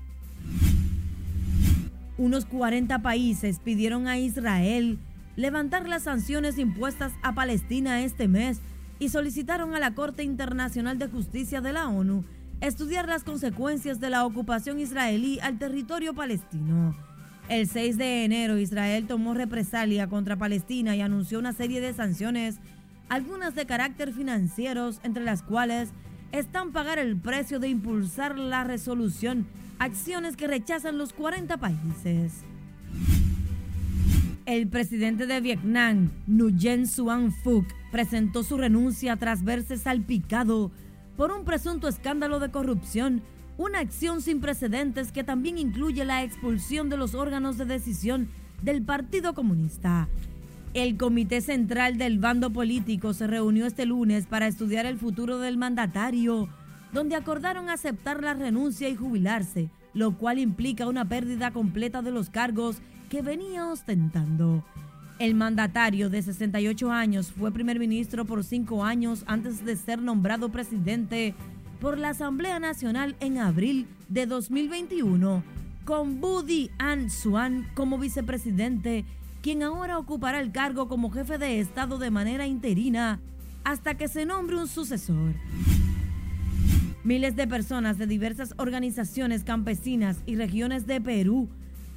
Unos 2.17 2.45
40 2.45 3.01
países 3.01 3.59
pidieron 3.59 4.07
a 4.07 4.17
Israel 4.19 4.99
levantar 5.35 5.89
las 5.89 6.03
sanciones 6.03 6.57
impuestas 6.57 7.11
a 7.23 7.35
Palestina 7.35 8.03
este 8.05 8.29
mes 8.29 8.61
y 8.99 9.09
solicitaron 9.09 9.75
a 9.75 9.79
la 9.81 9.93
Corte 9.93 10.23
Internacional 10.23 10.97
de 10.97 11.09
Justicia 11.09 11.59
de 11.59 11.73
la 11.73 11.89
ONU 11.89 12.23
estudiar 12.61 13.09
las 13.09 13.25
consecuencias 13.25 13.99
de 13.99 14.11
la 14.11 14.25
ocupación 14.25 14.79
israelí 14.79 15.41
al 15.41 15.59
territorio 15.59 16.13
palestino. 16.13 17.08
El 17.49 17.67
6 17.67 17.97
de 17.97 18.25
enero 18.25 18.59
Israel 18.59 19.07
tomó 19.07 19.33
represalia 19.33 20.07
contra 20.07 20.35
Palestina 20.35 20.95
y 20.95 21.01
anunció 21.01 21.39
una 21.39 21.51
serie 21.51 21.81
de 21.81 21.93
sanciones, 21.93 22.59
algunas 23.09 23.55
de 23.55 23.65
carácter 23.65 24.13
financieros, 24.13 24.99
entre 25.01 25.23
las 25.23 25.41
cuales 25.41 25.89
están 26.31 26.71
pagar 26.71 26.99
el 26.99 27.17
precio 27.17 27.59
de 27.59 27.67
impulsar 27.67 28.37
la 28.37 28.63
resolución, 28.63 29.47
acciones 29.79 30.37
que 30.37 30.45
rechazan 30.45 30.99
los 30.99 31.11
40 31.11 31.57
países. 31.57 32.43
El 34.45 34.67
presidente 34.67 35.25
de 35.25 35.41
Vietnam, 35.41 36.11
Nguyen 36.27 36.85
Xuan 36.85 37.31
Phuc, 37.31 37.65
presentó 37.91 38.43
su 38.43 38.57
renuncia 38.57 39.15
tras 39.15 39.43
verse 39.43 39.77
salpicado 39.77 40.69
por 41.17 41.31
un 41.31 41.45
presunto 41.45 41.87
escándalo 41.87 42.39
de 42.39 42.51
corrupción, 42.51 43.23
una 43.59 43.79
acción 43.79 44.21
sin 44.21 44.39
precedentes 44.39 45.11
que 45.11 45.25
también 45.25 45.57
incluye 45.57 46.05
la 46.05 46.23
expulsión 46.23 46.87
de 46.87 46.95
los 46.95 47.13
órganos 47.13 47.57
de 47.57 47.65
decisión 47.65 48.29
del 48.63 48.81
Partido 48.81 49.33
Comunista. 49.33 50.07
El 50.73 50.95
Comité 50.95 51.41
Central 51.41 51.97
del 51.97 52.19
Bando 52.19 52.51
Político 52.51 53.13
se 53.13 53.27
reunió 53.27 53.65
este 53.65 53.85
lunes 53.85 54.27
para 54.27 54.47
estudiar 54.47 54.85
el 54.85 54.97
futuro 54.97 55.39
del 55.39 55.57
mandatario, 55.57 56.47
donde 56.93 57.17
acordaron 57.17 57.69
aceptar 57.69 58.23
la 58.23 58.33
renuncia 58.33 58.87
y 58.87 58.95
jubilarse, 58.95 59.69
lo 59.93 60.15
cual 60.17 60.39
implica 60.39 60.87
una 60.87 61.03
pérdida 61.03 61.51
completa 61.51 62.01
de 62.01 62.11
los 62.11 62.29
cargos 62.29 62.77
que 63.09 63.21
venía 63.21 63.67
ostentando. 63.67 64.63
El 65.19 65.35
mandatario 65.35 66.09
de 66.09 66.21
68 66.21 66.93
años 66.93 67.33
fue 67.33 67.51
primer 67.51 67.77
ministro 67.77 68.23
por 68.23 68.45
cinco 68.45 68.85
años 68.85 69.25
antes 69.27 69.65
de 69.65 69.75
ser 69.75 70.01
nombrado 70.01 70.47
presidente 70.47 71.35
por 71.79 71.97
la 71.97 72.09
Asamblea 72.09 72.59
Nacional 72.59 73.15
en 73.19 73.37
abril 73.37 73.87
de 74.09 74.25
2021, 74.25 75.43
con 75.85 76.19
Budi 76.19 76.71
An 76.77 77.09
Suan 77.09 77.67
como 77.73 77.97
vicepresidente 77.97 79.05
quien 79.41 79.63
ahora 79.63 79.97
ocupará 79.97 80.41
el 80.41 80.51
cargo 80.51 80.89
como 80.89 81.11
jefe 81.11 81.37
de 81.37 81.59
Estado 81.59 81.97
de 81.97 82.11
manera 82.11 82.45
interina 82.45 83.19
hasta 83.63 83.95
que 83.95 84.09
se 84.09 84.25
nombre 84.25 84.57
un 84.57 84.67
sucesor. 84.67 85.33
Miles 87.05 87.37
de 87.37 87.47
personas 87.47 87.97
de 87.97 88.07
diversas 88.07 88.53
organizaciones 88.57 89.45
campesinas 89.45 90.17
y 90.25 90.35
regiones 90.35 90.85
de 90.85 90.99
Perú 90.99 91.47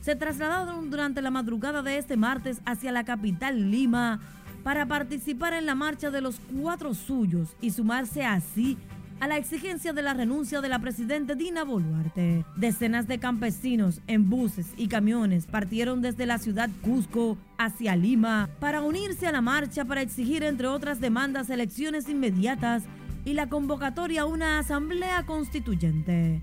se 0.01 0.15
trasladaron 0.15 0.91
durante 0.91 1.23
la 1.23 1.31
madrugada 1.31 1.83
de 1.83 1.99
este 1.99 2.17
martes 2.17 2.61
hacia 2.65 2.93
la 2.93 3.05
capital 3.05 3.71
Lima 3.71 4.21
para 4.63 4.87
participar 4.87 5.55
en 5.55 5.67
la 5.67 5.75
marcha 5.75 6.13
de 6.13 6.21
los 6.21 6.41
cuatro 6.57 6.95
suyos 6.95 7.57
y 7.61 7.71
sumarse 7.71 8.25
así 8.25 8.79
a 9.23 9.29
la 9.29 9.37
exigencia 9.37 9.93
de 9.93 10.03
la 10.03 10.15
renuncia 10.15 10.61
de 10.61 10.69
la 10.69 10.81
presidenta 10.81 11.37
Dina 11.37 11.63
Boluarte. 11.63 12.45
Decenas 12.57 13.07
de 13.07 13.21
campesinos 13.21 14.01
en 14.09 14.29
buses 14.29 14.67
y 14.77 14.89
camiones 14.89 15.47
partieron 15.47 16.03
desde 16.03 16.27
la 16.27 16.39
ciudad 16.39 16.69
Cusco 16.83 17.39
hacia 17.57 17.95
Lima 17.95 18.51
para 18.59 18.81
unirse 18.81 19.29
a 19.29 19.31
la 19.31 19.41
marcha 19.41 19.85
para 19.85 20.03
exigir, 20.03 20.43
entre 20.43 20.67
otras 20.67 21.01
demandas, 21.01 21.51
elecciones 21.51 22.09
inmediatas 22.09 22.83
y 23.25 23.35
la 23.35 23.49
convocatoria 23.49 24.23
a 24.23 24.27
una 24.27 24.59
asamblea 24.59 25.25
constituyente. 25.25 26.43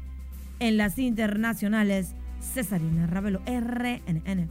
En 0.61 0.77
las 0.77 0.97
internacionales, 0.99 2.15
Cesarina 2.39 3.07
Ravelo, 3.07 3.41
RNN. 3.45 4.47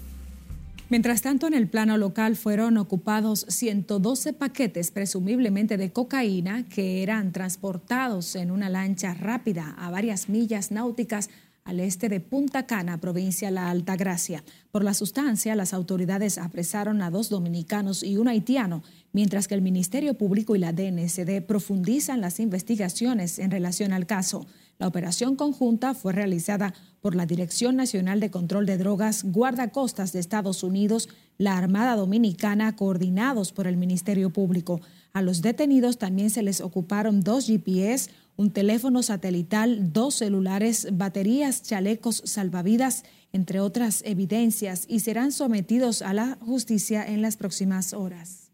Mientras 0.91 1.21
tanto, 1.21 1.47
en 1.47 1.53
el 1.53 1.69
plano 1.69 1.99
local 1.99 2.35
fueron 2.35 2.79
ocupados 2.79 3.45
112 3.51 4.33
paquetes 4.33 4.91
presumiblemente 4.91 5.77
de 5.77 5.93
cocaína 5.93 6.65
que 6.67 7.03
eran 7.03 7.33
transportados 7.33 8.35
en 8.37 8.51
una 8.51 8.71
lancha 8.71 9.13
rápida 9.13 9.75
a 9.77 9.91
varias 9.91 10.31
millas 10.31 10.71
náuticas 10.71 11.29
al 11.65 11.81
este 11.81 12.09
de 12.09 12.21
Punta 12.21 12.67
Cana, 12.67 12.97
provincia 12.97 13.51
La 13.51 13.69
Alta 13.69 13.97
Gracia. 13.97 14.43
Por 14.71 14.83
la 14.83 14.95
sustancia, 14.95 15.55
las 15.55 15.75
autoridades 15.75 16.39
apresaron 16.39 17.03
a 17.03 17.11
dos 17.11 17.29
dominicanos 17.29 18.03
y 18.03 18.17
un 18.17 18.27
haitiano, 18.27 18.83
mientras 19.13 19.47
que 19.47 19.55
el 19.55 19.61
Ministerio 19.61 20.15
Público 20.15 20.57
y 20.57 20.59
la 20.59 20.73
DNCD 20.73 21.43
profundizan 21.47 22.23
las 22.23 22.41
investigaciones 22.41 23.39
en 23.39 23.51
relación 23.51 23.93
al 23.93 24.07
caso. 24.07 24.47
La 24.79 24.87
operación 24.87 25.35
conjunta 25.35 25.93
fue 25.93 26.13
realizada 26.13 26.73
por 27.01 27.17
la 27.17 27.27
Dirección 27.27 27.75
Nacional 27.75 28.21
de 28.21 28.31
Control 28.31 28.65
de 28.65 28.79
Drogas, 28.79 29.25
Guardacostas 29.25 30.13
de 30.13 30.21
Estados 30.21 30.63
Unidos, 30.63 31.09
la 31.37 31.59
Armada 31.59 31.97
Dominicana, 31.97 32.77
coordinados 32.77 33.53
por 33.53 33.67
el 33.67 33.77
Ministerio 33.77 34.31
Público. 34.31 34.81
A 35.13 35.23
los 35.23 35.43
detenidos 35.43 35.99
también 35.99 36.31
se 36.31 36.43
les 36.43 36.61
ocuparon 36.61 37.23
dos 37.23 37.47
GPS, 37.49 38.11
un 38.37 38.53
teléfono 38.53 39.03
satelital, 39.03 39.93
dos 39.93 40.15
celulares, 40.15 40.87
baterías, 40.93 41.63
chalecos 41.65 42.23
salvavidas, 42.25 43.03
entre 43.33 43.59
otras 43.59 44.03
evidencias, 44.07 44.85
y 44.89 45.01
serán 45.01 45.33
sometidos 45.33 46.03
a 46.03 46.15
la 46.15 46.39
justicia 46.41 47.05
en 47.05 47.21
las 47.21 47.37
próximas 47.37 47.93
horas. 47.93 48.48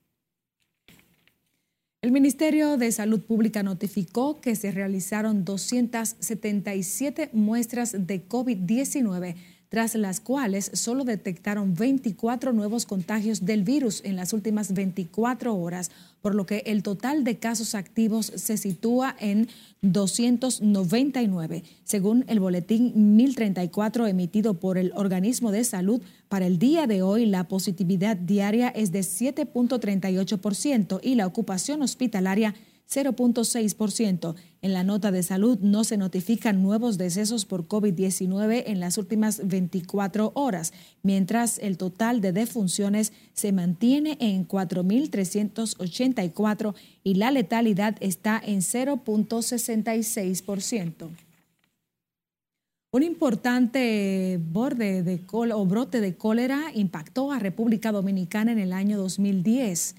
El 2.05 2.13
Ministerio 2.13 2.77
de 2.77 2.93
Salud 2.93 3.23
Pública 3.23 3.63
notificó 3.63 4.39
que 4.39 4.57
se 4.57 4.71
realizaron 4.71 5.47
277 5.47 7.31
muestras 7.33 7.97
de 7.99 8.29
COVID-19 8.29 9.37
tras 9.75 9.97
las 9.97 10.21
cuales 10.21 10.71
solo 10.75 11.03
detectaron 11.03 11.75
24 11.75 12.53
nuevos 12.53 12.87
contagios 12.87 13.45
del 13.45 13.65
virus 13.65 14.03
en 14.05 14.15
las 14.15 14.33
últimas 14.33 14.73
24 14.73 15.53
horas, 15.53 15.91
por 16.23 16.37
lo 16.37 16.47
que 16.47 16.63
el 16.67 16.85
total 16.85 17.25
de 17.25 17.39
casos 17.39 17.75
activos 17.75 18.27
se 18.27 18.57
sitúa 18.57 19.17
en 19.19 19.49
299, 19.83 21.65
según 21.83 22.25
el 22.29 22.39
boletín 22.39 23.17
1034 23.17 24.07
emitido 24.07 24.55
por 24.55 24.79
el 24.79 24.93
organismo 24.95 25.51
de 25.51 25.65
salud. 25.65 26.01
Para 26.29 26.47
el 26.47 26.61
día 26.61 26.87
de 26.87 27.03
hoy, 27.03 27.27
la 27.27 27.49
positividad 27.49 28.17
diaria 28.17 28.69
es 28.69 28.93
de 28.93 29.01
7.38% 29.01 31.01
y 31.03 31.17
la 31.17 31.27
ocupación 31.27 31.83
hospitalaria 31.83 32.55
0.6%. 32.91 34.35
En 34.63 34.73
la 34.73 34.83
nota 34.85 35.11
de 35.11 35.23
salud 35.23 35.59
no 35.61 35.85
se 35.85 35.97
notifican 35.97 36.63
nuevos 36.63 36.99
decesos 36.99 37.45
por 37.45 37.69
COVID-19 37.69 38.65
en 38.67 38.81
las 38.81 38.99
últimas 38.99 39.47
24 39.47 40.33
horas, 40.35 40.73
mientras 41.03 41.59
el 41.59 41.77
total 41.77 42.21
de 42.21 42.33
defunciones 42.33 43.13
se 43.33 43.53
mantiene 43.53 44.17
en 44.21 44.49
4.384 44.49 46.75
y 47.03 47.15
la 47.15 47.31
letalidad 47.31 47.97
está 48.01 48.43
en 48.45 48.61
0.66%. 48.61 51.09
Un 52.93 53.03
importante 53.03 54.39
borde 54.41 55.03
de 55.03 55.21
o 55.33 55.67
brote 55.67 56.01
de 56.01 56.17
cólera 56.17 56.71
impactó 56.75 57.33
a 57.33 57.41
República 57.41 57.91
Dominicana 57.91 58.53
en 58.53 58.61
el 58.61 58.73
año 58.73 58.97
2010 58.99 59.97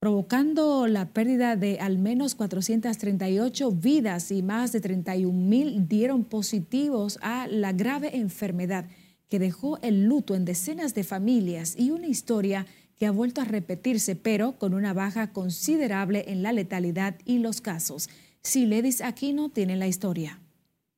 provocando 0.00 0.86
la 0.86 1.10
pérdida 1.10 1.56
de 1.56 1.78
al 1.78 1.98
menos 1.98 2.34
438 2.34 3.70
vidas 3.70 4.32
y 4.32 4.42
más 4.42 4.72
de 4.72 4.80
31 4.80 5.30
mil 5.38 5.86
dieron 5.88 6.24
positivos 6.24 7.18
a 7.20 7.46
la 7.48 7.72
grave 7.72 8.16
enfermedad 8.16 8.86
que 9.28 9.38
dejó 9.38 9.78
el 9.82 10.06
luto 10.06 10.34
en 10.34 10.46
decenas 10.46 10.94
de 10.94 11.04
familias 11.04 11.76
y 11.78 11.90
una 11.90 12.06
historia 12.06 12.66
que 12.98 13.06
ha 13.06 13.10
vuelto 13.10 13.42
a 13.42 13.44
repetirse, 13.44 14.16
pero 14.16 14.52
con 14.52 14.72
una 14.72 14.94
baja 14.94 15.32
considerable 15.32 16.24
en 16.28 16.42
la 16.42 16.52
letalidad 16.52 17.16
y 17.26 17.38
los 17.38 17.60
casos. 17.60 18.08
Si 18.42 18.64
Ledis 18.64 19.02
Aquino 19.02 19.50
tiene 19.50 19.76
la 19.76 19.86
historia. 19.86 20.38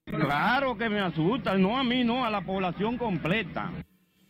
Claro 0.04 0.78
que 0.78 0.88
me 0.88 1.00
asusta, 1.00 1.56
no 1.58 1.76
a 1.76 1.82
mí, 1.82 2.04
no, 2.04 2.24
a 2.24 2.30
la 2.30 2.44
población 2.44 2.98
completa. 2.98 3.72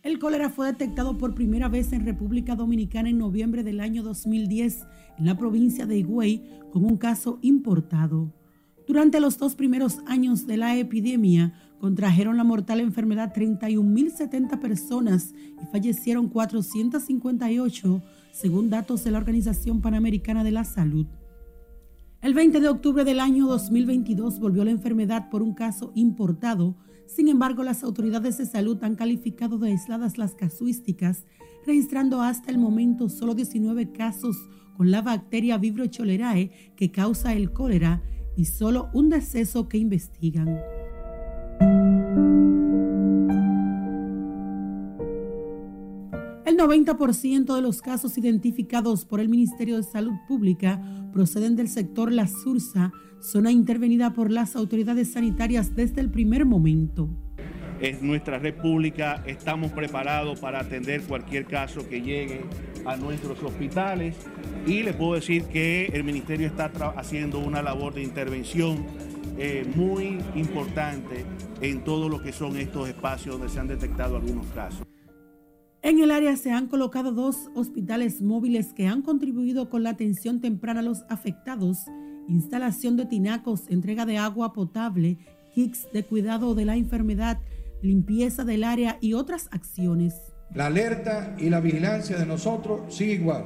El 0.02 0.18
cólera 0.18 0.50
fue 0.50 0.66
detectado 0.66 1.16
por 1.16 1.32
primera 1.32 1.68
vez 1.68 1.92
en 1.92 2.04
República 2.04 2.56
Dominicana 2.56 3.08
en 3.08 3.18
noviembre 3.18 3.62
del 3.62 3.78
año 3.78 4.02
2010 4.02 4.84
en 5.18 5.26
la 5.26 5.38
provincia 5.38 5.86
de 5.86 5.98
Higüey 5.98 6.42
con 6.72 6.84
un 6.84 6.96
caso 6.96 7.38
importado. 7.40 8.34
Durante 8.88 9.20
los 9.20 9.38
dos 9.38 9.54
primeros 9.54 10.00
años 10.06 10.44
de 10.48 10.56
la 10.56 10.76
epidemia, 10.76 11.54
contrajeron 11.78 12.36
la 12.36 12.42
mortal 12.42 12.80
enfermedad 12.80 13.32
31.070 13.32 14.58
personas 14.58 15.34
y 15.62 15.66
fallecieron 15.70 16.28
458, 16.28 18.02
según 18.32 18.70
datos 18.70 19.04
de 19.04 19.12
la 19.12 19.18
Organización 19.18 19.80
Panamericana 19.80 20.42
de 20.42 20.50
la 20.50 20.64
Salud. 20.64 21.06
El 22.20 22.34
20 22.34 22.58
de 22.58 22.68
octubre 22.68 23.04
del 23.04 23.20
año 23.20 23.46
2022 23.46 24.40
volvió 24.40 24.64
la 24.64 24.72
enfermedad 24.72 25.30
por 25.30 25.42
un 25.42 25.54
caso 25.54 25.92
importado. 25.94 26.76
Sin 27.06 27.28
embargo, 27.28 27.62
las 27.62 27.82
autoridades 27.82 28.38
de 28.38 28.46
salud 28.46 28.78
han 28.82 28.96
calificado 28.96 29.58
de 29.58 29.70
aisladas 29.70 30.18
las 30.18 30.34
casuísticas, 30.34 31.26
registrando 31.66 32.20
hasta 32.22 32.50
el 32.50 32.58
momento 32.58 33.08
solo 33.08 33.34
19 33.34 33.92
casos 33.92 34.36
con 34.76 34.90
la 34.90 35.02
bacteria 35.02 35.58
Vibrio 35.58 35.86
cholerae 35.86 36.72
que 36.76 36.90
causa 36.90 37.34
el 37.34 37.52
cólera 37.52 38.02
y 38.36 38.46
solo 38.46 38.88
un 38.94 39.10
deceso 39.10 39.68
que 39.68 39.78
investigan. 39.78 40.58
El 46.44 46.58
90% 46.58 47.54
de 47.54 47.62
los 47.62 47.80
casos 47.80 48.18
identificados 48.18 49.04
por 49.04 49.20
el 49.20 49.28
Ministerio 49.28 49.76
de 49.76 49.82
Salud 49.82 50.12
Pública 50.28 50.82
proceden 51.12 51.56
del 51.56 51.68
sector 51.68 52.12
La 52.12 52.26
Sursa, 52.26 52.92
zona 53.22 53.52
intervenida 53.52 54.12
por 54.12 54.30
las 54.30 54.56
autoridades 54.56 55.12
sanitarias 55.12 55.74
desde 55.74 56.00
el 56.00 56.10
primer 56.10 56.44
momento. 56.44 57.08
Es 57.80 58.02
nuestra 58.02 58.38
república, 58.38 59.22
estamos 59.26 59.72
preparados 59.72 60.38
para 60.38 60.60
atender 60.60 61.02
cualquier 61.02 61.46
caso 61.46 61.88
que 61.88 62.00
llegue 62.00 62.42
a 62.84 62.96
nuestros 62.96 63.42
hospitales 63.42 64.16
y 64.66 64.82
le 64.82 64.92
puedo 64.92 65.14
decir 65.14 65.44
que 65.44 65.86
el 65.86 66.04
ministerio 66.04 66.46
está 66.46 66.66
haciendo 66.96 67.38
una 67.38 67.62
labor 67.62 67.94
de 67.94 68.02
intervención 68.02 68.84
eh, 69.38 69.66
muy 69.74 70.18
importante 70.34 71.24
en 71.60 71.82
todo 71.82 72.08
lo 72.08 72.22
que 72.22 72.32
son 72.32 72.56
estos 72.56 72.88
espacios 72.88 73.38
donde 73.38 73.52
se 73.52 73.58
han 73.58 73.68
detectado 73.68 74.16
algunos 74.16 74.46
casos. 74.48 74.86
En 75.84 75.98
el 75.98 76.12
área 76.12 76.36
se 76.36 76.52
han 76.52 76.68
colocado 76.68 77.10
dos 77.10 77.50
hospitales 77.56 78.22
móviles 78.22 78.72
que 78.72 78.86
han 78.86 79.02
contribuido 79.02 79.68
con 79.68 79.82
la 79.82 79.90
atención 79.90 80.40
temprana 80.40 80.78
a 80.78 80.84
los 80.84 81.04
afectados, 81.08 81.86
instalación 82.28 82.96
de 82.96 83.06
tinacos, 83.06 83.62
entrega 83.68 84.06
de 84.06 84.18
agua 84.18 84.52
potable, 84.52 85.18
kits 85.54 85.86
de 85.92 86.04
cuidado 86.04 86.54
de 86.54 86.64
la 86.64 86.76
enfermedad, 86.76 87.40
limpieza 87.82 88.44
del 88.44 88.64
área 88.64 88.98
y 89.00 89.14
otras 89.14 89.48
acciones. 89.50 90.14
La 90.54 90.66
alerta 90.66 91.34
y 91.38 91.48
la 91.50 91.60
vigilancia 91.60 92.18
de 92.18 92.26
nosotros 92.26 92.94
sigue 92.94 93.14
igual. 93.14 93.44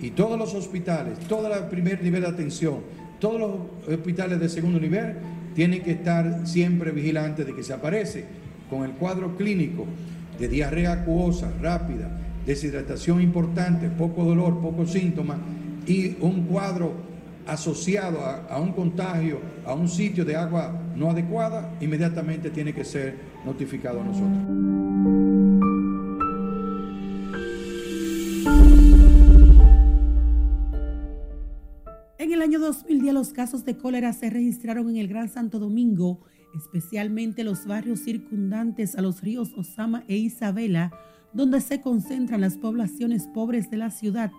Y 0.00 0.10
todos 0.10 0.38
los 0.38 0.54
hospitales, 0.54 1.18
todo 1.20 1.52
el 1.52 1.64
primer 1.68 2.02
nivel 2.02 2.22
de 2.22 2.28
atención, 2.28 2.80
todos 3.18 3.40
los 3.40 3.50
hospitales 3.88 4.38
de 4.38 4.48
segundo 4.48 4.78
nivel 4.78 5.16
tienen 5.54 5.82
que 5.82 5.92
estar 5.92 6.46
siempre 6.46 6.90
vigilantes 6.90 7.46
de 7.46 7.54
que 7.54 7.62
se 7.62 7.72
aparece 7.72 8.26
con 8.68 8.84
el 8.84 8.92
cuadro 8.92 9.36
clínico 9.36 9.86
de 10.38 10.48
diarrea 10.48 10.92
acuosa 10.92 11.50
rápida, 11.62 12.10
deshidratación 12.44 13.22
importante, 13.22 13.88
poco 13.88 14.24
dolor, 14.24 14.60
pocos 14.60 14.92
síntomas 14.92 15.38
y 15.86 16.16
un 16.20 16.42
cuadro 16.42 16.92
asociado 17.46 18.20
a, 18.20 18.58
un 18.60 18.72
contagio, 18.72 19.40
a 19.64 19.74
un 19.74 19.88
sitio 19.88 20.24
de 20.24 20.36
agua 20.36 20.78
no 20.94 21.10
adecuada, 21.10 21.76
inmediatamente 21.80 22.50
tiene 22.50 22.72
que 22.72 22.84
ser 22.84 23.16
notificado 23.44 24.00
a 24.00 24.04
nosotros. 24.04 24.42
En 32.18 32.32
el 32.32 32.42
año 32.42 32.58
2010 32.58 33.14
los 33.14 33.32
casos 33.32 33.64
de 33.64 33.76
cólera 33.76 34.12
se 34.12 34.30
registraron 34.30 34.90
en 34.90 34.96
el 34.96 35.08
Gran 35.08 35.28
Santo 35.28 35.58
Domingo 35.58 36.20
especialmente 36.56 37.44
los 37.44 37.66
barrios 37.66 38.00
circundantes 38.00 38.96
a 38.96 39.02
los 39.02 39.22
ríos 39.22 39.52
Osama 39.56 40.04
e 40.08 40.16
Isabela, 40.16 40.92
donde 41.32 41.60
se 41.60 41.80
concentran 41.80 42.40
las 42.40 42.56
poblaciones 42.56 43.26
pobres 43.28 43.70
de 43.70 43.76
la 43.76 43.90
ciudad. 43.90 44.30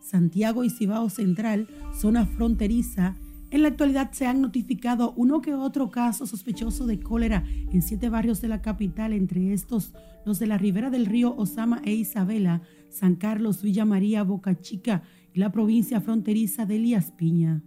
Santiago 0.00 0.64
y 0.64 0.70
Cibao 0.70 1.08
Central, 1.10 1.68
zona 1.94 2.26
fronteriza. 2.26 3.16
En 3.50 3.62
la 3.62 3.68
actualidad 3.68 4.12
se 4.12 4.26
han 4.26 4.40
notificado 4.40 5.12
uno 5.16 5.40
que 5.40 5.54
otro 5.54 5.90
caso 5.90 6.26
sospechoso 6.26 6.86
de 6.86 7.00
cólera 7.00 7.44
en 7.72 7.82
siete 7.82 8.08
barrios 8.08 8.40
de 8.40 8.48
la 8.48 8.62
capital, 8.62 9.12
entre 9.12 9.52
estos 9.52 9.92
los 10.24 10.38
de 10.38 10.46
la 10.46 10.58
ribera 10.58 10.90
del 10.90 11.06
río 11.06 11.34
Osama 11.36 11.80
e 11.84 11.92
Isabela, 11.92 12.62
San 12.90 13.16
Carlos, 13.16 13.62
Villa 13.62 13.84
María, 13.84 14.22
Boca 14.22 14.60
Chica 14.60 15.02
y 15.32 15.40
la 15.40 15.50
provincia 15.50 16.00
fronteriza 16.00 16.66
de 16.66 16.76
Elías 16.76 17.10
Piña. 17.10 17.62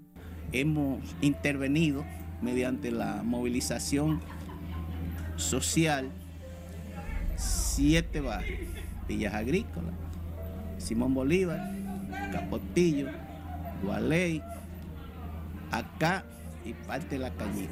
Hemos 0.52 1.00
intervenido 1.22 2.06
mediante 2.42 2.92
la 2.92 3.24
movilización 3.24 4.20
social 5.36 6.10
siete 7.36 8.22
barrios, 8.22 8.60
Villas 9.08 9.34
Agrícolas, 9.34 9.96
Simón 10.78 11.14
Bolívar, 11.14 11.83
Capotillo, 12.34 13.10
Gualey, 13.84 14.42
acá 15.70 16.26
y 16.66 16.74
parte 16.88 17.20
la 17.20 17.30
cañita. 17.30 17.72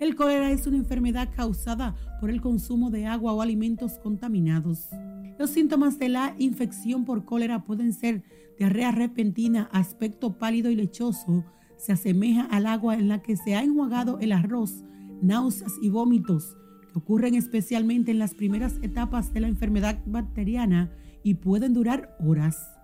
El 0.00 0.16
cólera 0.16 0.50
es 0.50 0.66
una 0.66 0.76
enfermedad 0.76 1.28
causada 1.36 1.94
por 2.20 2.30
el 2.30 2.40
consumo 2.40 2.90
de 2.90 3.06
agua 3.06 3.32
o 3.32 3.40
alimentos 3.40 4.00
contaminados. 4.00 4.88
Los 5.38 5.50
síntomas 5.50 6.00
de 6.00 6.08
la 6.08 6.34
infección 6.36 7.04
por 7.04 7.24
cólera 7.24 7.62
pueden 7.62 7.92
ser 7.92 8.24
diarrea 8.58 8.90
repentina, 8.90 9.70
aspecto 9.72 10.36
pálido 10.36 10.68
y 10.68 10.74
lechoso, 10.74 11.44
se 11.76 11.92
asemeja 11.92 12.42
al 12.42 12.66
agua 12.66 12.96
en 12.96 13.06
la 13.06 13.22
que 13.22 13.36
se 13.36 13.54
ha 13.54 13.62
enjuagado 13.62 14.18
el 14.18 14.32
arroz, 14.32 14.84
náuseas 15.22 15.74
y 15.80 15.90
vómitos, 15.90 16.56
que 16.92 16.98
ocurren 16.98 17.36
especialmente 17.36 18.10
en 18.10 18.18
las 18.18 18.34
primeras 18.34 18.80
etapas 18.82 19.32
de 19.32 19.40
la 19.40 19.48
enfermedad 19.48 20.00
bacteriana 20.06 20.90
y 21.22 21.34
pueden 21.34 21.72
durar 21.72 22.16
horas. 22.18 22.75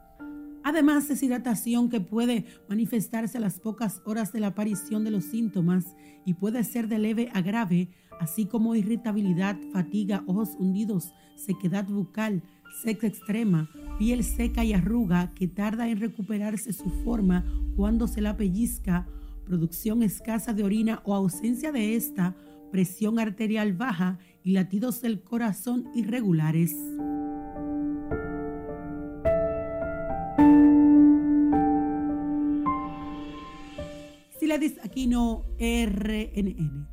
Además, 0.65 1.09
deshidratación 1.09 1.89
que 1.89 2.01
puede 2.01 2.47
manifestarse 2.69 3.39
a 3.39 3.41
las 3.41 3.59
pocas 3.59 4.01
horas 4.05 4.33
de 4.33 4.41
la 4.41 4.49
aparición 4.49 5.05
de 5.05 5.11
los 5.11 5.25
síntomas 5.25 5.97
y 6.25 6.35
puede 6.35 6.63
ser 6.65 6.89
de 6.89 6.99
leve 6.99 7.31
a 7.33 7.41
grave, 7.41 7.91
así 8.21 8.47
como 8.47 8.75
irritabilidad, 8.75 9.57
fatiga, 9.73 10.23
ojos 10.27 10.51
hundidos, 10.59 11.13
sequedad 11.37 11.87
bucal, 11.87 12.43
seca 12.83 13.07
extrema, 13.07 13.69
piel 13.99 14.25
seca 14.25 14.65
y 14.65 14.73
arruga 14.73 15.33
que 15.35 15.49
tarda 15.49 15.89
en 15.89 16.01
recuperarse 16.01 16.73
su 16.73 16.91
forma 17.05 17.45
cuando 17.77 18.07
se 18.07 18.21
la 18.21 18.37
pellizca, 18.37 19.07
producción 19.45 20.03
escasa 20.03 20.55
de 20.55 20.65
orina 20.65 21.03
o 21.05 21.15
ausencia 21.15 21.73
de 21.73 21.97
esta, 21.97 22.37
presión 22.71 23.19
arterial 23.19 23.75
baja 23.75 24.19
y 24.43 24.53
latidos 24.53 25.03
del 25.03 25.23
corazón 25.23 25.89
irregulares. 25.95 26.75
Aquí 34.83 35.07
no 35.07 35.47
RNN. 35.59 36.87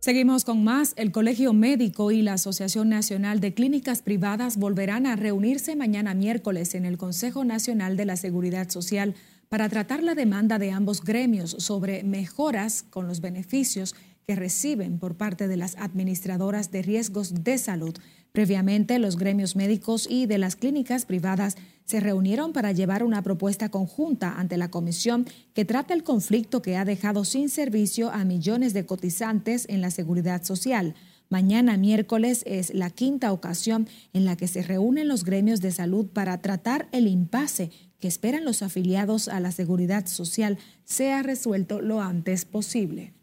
Seguimos 0.00 0.44
con 0.44 0.64
más. 0.64 0.94
El 0.96 1.12
Colegio 1.12 1.52
Médico 1.52 2.10
y 2.10 2.22
la 2.22 2.34
Asociación 2.34 2.88
Nacional 2.88 3.40
de 3.40 3.52
Clínicas 3.52 4.00
Privadas 4.00 4.56
volverán 4.56 5.04
a 5.04 5.14
reunirse 5.14 5.76
mañana 5.76 6.14
miércoles 6.14 6.74
en 6.74 6.86
el 6.86 6.96
Consejo 6.96 7.44
Nacional 7.44 7.98
de 7.98 8.06
la 8.06 8.16
Seguridad 8.16 8.70
Social 8.70 9.14
para 9.50 9.68
tratar 9.68 10.02
la 10.02 10.14
demanda 10.14 10.58
de 10.58 10.70
ambos 10.70 11.02
gremios 11.04 11.56
sobre 11.58 12.04
mejoras 12.04 12.84
con 12.84 13.06
los 13.06 13.20
beneficios 13.20 13.94
que 14.26 14.34
reciben 14.34 14.98
por 14.98 15.16
parte 15.16 15.46
de 15.46 15.58
las 15.58 15.76
administradoras 15.76 16.70
de 16.70 16.82
riesgos 16.82 17.44
de 17.44 17.58
salud. 17.58 17.94
Previamente, 18.32 18.98
los 18.98 19.16
gremios 19.16 19.56
médicos 19.56 20.06
y 20.08 20.26
de 20.26 20.38
las 20.38 20.56
clínicas 20.56 21.06
privadas 21.06 21.56
se 21.84 22.00
reunieron 22.00 22.52
para 22.52 22.72
llevar 22.72 23.02
una 23.02 23.22
propuesta 23.22 23.70
conjunta 23.70 24.38
ante 24.38 24.58
la 24.58 24.70
comisión 24.70 25.26
que 25.54 25.64
trata 25.64 25.94
el 25.94 26.04
conflicto 26.04 26.60
que 26.60 26.76
ha 26.76 26.84
dejado 26.84 27.24
sin 27.24 27.48
servicio 27.48 28.10
a 28.10 28.24
millones 28.24 28.74
de 28.74 28.84
cotizantes 28.84 29.66
en 29.68 29.80
la 29.80 29.90
seguridad 29.90 30.44
social. 30.44 30.94
Mañana 31.30 31.76
miércoles 31.76 32.42
es 32.46 32.74
la 32.74 32.90
quinta 32.90 33.32
ocasión 33.32 33.88
en 34.12 34.24
la 34.24 34.36
que 34.36 34.48
se 34.48 34.62
reúnen 34.62 35.08
los 35.08 35.24
gremios 35.24 35.60
de 35.60 35.72
salud 35.72 36.06
para 36.06 36.40
tratar 36.40 36.88
el 36.92 37.06
impasse 37.06 37.70
que 38.00 38.08
esperan 38.08 38.44
los 38.44 38.62
afiliados 38.62 39.28
a 39.28 39.40
la 39.40 39.52
seguridad 39.52 40.06
social 40.06 40.58
sea 40.84 41.22
resuelto 41.22 41.80
lo 41.80 42.00
antes 42.00 42.44
posible. 42.44 43.17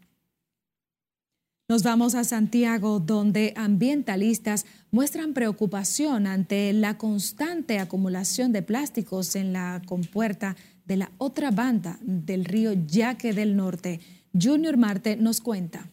Nos 1.68 1.82
vamos 1.82 2.14
a 2.14 2.22
Santiago, 2.22 3.00
donde 3.00 3.52
ambientalistas 3.56 4.66
muestran 4.92 5.34
preocupación 5.34 6.28
ante 6.28 6.72
la 6.72 6.96
constante 6.96 7.80
acumulación 7.80 8.52
de 8.52 8.62
plásticos 8.62 9.34
en 9.34 9.52
la 9.52 9.82
compuerta 9.84 10.54
de 10.84 10.96
la 10.96 11.10
otra 11.18 11.50
banda 11.50 11.98
del 12.02 12.44
río 12.44 12.72
Yaque 12.72 13.32
del 13.32 13.56
Norte. 13.56 13.98
Junior 14.32 14.76
Marte 14.76 15.16
nos 15.16 15.40
cuenta. 15.40 15.90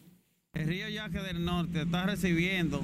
El 0.52 0.68
río 0.68 0.88
Yaque 0.88 1.18
del 1.18 1.44
Norte 1.44 1.82
está 1.82 2.06
recibiendo 2.06 2.80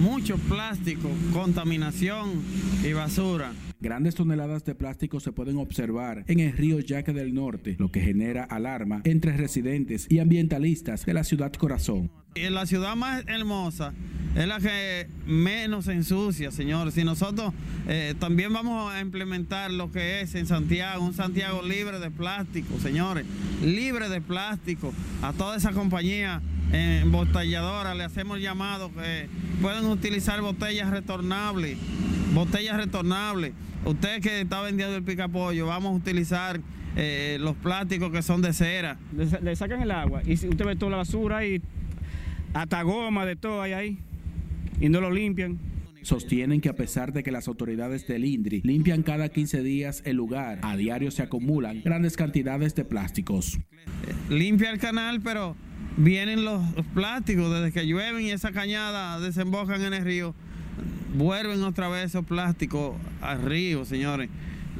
mucho 0.00 0.38
plástico, 0.38 1.10
contaminación 1.34 2.42
y 2.82 2.94
basura. 2.94 3.52
Grandes 3.80 4.16
toneladas 4.16 4.64
de 4.64 4.74
plástico 4.74 5.20
se 5.20 5.30
pueden 5.30 5.56
observar 5.56 6.24
en 6.26 6.40
el 6.40 6.52
río 6.52 6.80
Yaque 6.80 7.12
del 7.12 7.32
Norte, 7.32 7.76
lo 7.78 7.92
que 7.92 8.00
genera 8.00 8.42
alarma 8.42 9.02
entre 9.04 9.36
residentes 9.36 10.06
y 10.10 10.18
ambientalistas 10.18 11.06
de 11.06 11.14
la 11.14 11.22
ciudad 11.22 11.52
corazón. 11.52 12.10
La 12.34 12.66
ciudad 12.66 12.96
más 12.96 13.22
hermosa 13.28 13.94
es 14.34 14.48
la 14.48 14.58
que 14.58 15.08
menos 15.26 15.86
ensucia, 15.86 16.50
señores. 16.50 16.96
Y 16.96 17.04
nosotros 17.04 17.52
eh, 17.86 18.14
también 18.18 18.52
vamos 18.52 18.92
a 18.92 19.00
implementar 19.00 19.70
lo 19.70 19.92
que 19.92 20.22
es 20.22 20.34
en 20.34 20.46
Santiago, 20.46 21.04
un 21.04 21.14
Santiago 21.14 21.62
libre 21.62 22.00
de 22.00 22.10
plástico, 22.10 22.80
señores, 22.80 23.26
libre 23.64 24.08
de 24.08 24.20
plástico. 24.20 24.92
A 25.22 25.32
toda 25.32 25.56
esa 25.56 25.70
compañía 25.72 26.42
embotelladora 26.72 27.94
le 27.94 28.04
hacemos 28.04 28.40
llamado 28.40 28.92
que 28.92 29.28
pueden 29.62 29.86
utilizar 29.86 30.40
botellas 30.40 30.90
retornables, 30.90 31.78
botellas 32.34 32.76
retornables. 32.76 33.52
Usted 33.84 34.20
que 34.20 34.40
está 34.40 34.60
vendiendo 34.60 34.96
el 34.96 35.02
picapollo, 35.02 35.66
vamos 35.66 35.92
a 35.92 35.96
utilizar 35.96 36.60
eh, 36.96 37.38
los 37.40 37.56
plásticos 37.56 38.10
que 38.10 38.22
son 38.22 38.42
de 38.42 38.52
cera. 38.52 38.98
Le, 39.42 39.56
sacan 39.56 39.82
el 39.82 39.90
agua 39.90 40.22
y 40.24 40.32
usted 40.32 40.64
ve 40.64 40.76
toda 40.76 40.90
la 40.90 40.96
basura 40.98 41.46
y 41.46 41.62
hasta 42.54 42.82
goma 42.82 43.24
de 43.26 43.36
todo 43.36 43.62
hay 43.62 43.72
ahí 43.72 43.98
y 44.80 44.88
no 44.88 45.00
lo 45.00 45.10
limpian. 45.10 45.58
Sostienen 46.02 46.60
que 46.60 46.68
a 46.68 46.76
pesar 46.76 47.12
de 47.12 47.22
que 47.22 47.30
las 47.30 47.48
autoridades 47.48 48.06
del 48.06 48.24
INDRI 48.24 48.62
limpian 48.62 49.02
cada 49.02 49.28
15 49.28 49.62
días 49.62 50.02
el 50.06 50.16
lugar, 50.16 50.58
a 50.62 50.76
diario 50.76 51.10
se 51.10 51.22
acumulan 51.22 51.82
grandes 51.82 52.16
cantidades 52.16 52.74
de 52.74 52.84
plásticos. 52.84 53.58
Limpia 54.30 54.70
el 54.70 54.78
canal, 54.78 55.20
pero 55.20 55.56
vienen 55.96 56.44
los, 56.44 56.62
plásticos 56.94 57.52
desde 57.52 57.72
que 57.72 57.86
llueven 57.86 58.24
y 58.24 58.30
esa 58.30 58.52
cañada 58.52 59.20
desembocan 59.20 59.82
en 59.82 59.92
el 59.92 60.04
río, 60.04 60.34
vuelven 61.14 61.62
otra 61.62 61.88
vez 61.88 62.06
esos 62.06 62.24
plásticos 62.24 62.96
al 63.20 63.42
río, 63.42 63.84
señores. 63.84 64.30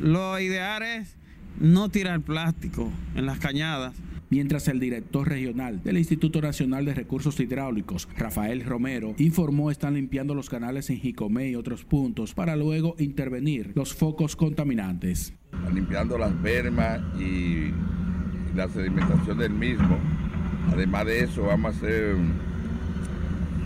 Lo 0.01 0.39
ideal 0.39 0.83
es 0.83 1.15
no 1.61 1.89
tirar 1.89 2.21
plástico 2.21 2.91
en 3.15 3.27
las 3.27 3.39
cañadas 3.39 3.95
mientras 4.31 4.69
el 4.69 4.81
director 4.81 5.29
regional 5.29 5.83
del 5.83 5.99
Instituto 5.99 6.41
Nacional 6.41 6.85
de 6.85 6.95
Recursos 6.95 7.41
Hidráulicos, 7.41 8.09
Rafael 8.17 8.65
Romero, 8.65 9.15
informó 9.19 9.71
están 9.71 9.95
limpiando 9.95 10.35
los 10.35 10.51
canales 10.51 10.91
en 10.91 10.99
Jicomé 10.99 11.51
y 11.51 11.55
otros 11.55 11.85
puntos 11.85 12.35
para 12.35 12.57
luego 12.57 12.95
intervenir 12.99 13.73
los 13.75 13.95
focos 13.95 14.37
contaminantes. 14.37 15.33
Limpiando 15.73 16.19
las 16.19 16.41
bermas 16.43 17.01
y 17.19 17.73
la 18.55 18.69
sedimentación 18.69 19.39
del 19.39 19.53
mismo. 19.53 19.99
Además 20.73 21.07
de 21.07 21.25
eso, 21.25 21.45
vamos 21.45 21.75
a 21.75 21.79
hacer 21.79 22.17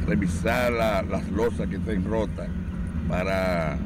revisar 0.06 0.72
las 0.72 1.30
losas 1.30 1.68
que 1.68 1.76
estén 1.76 2.04
rotas 2.04 2.48
para 3.08 3.78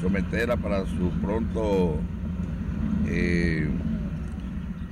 someterla 0.00 0.56
para 0.56 0.86
su 0.86 1.10
pronto 1.20 2.00
eh, 3.06 3.68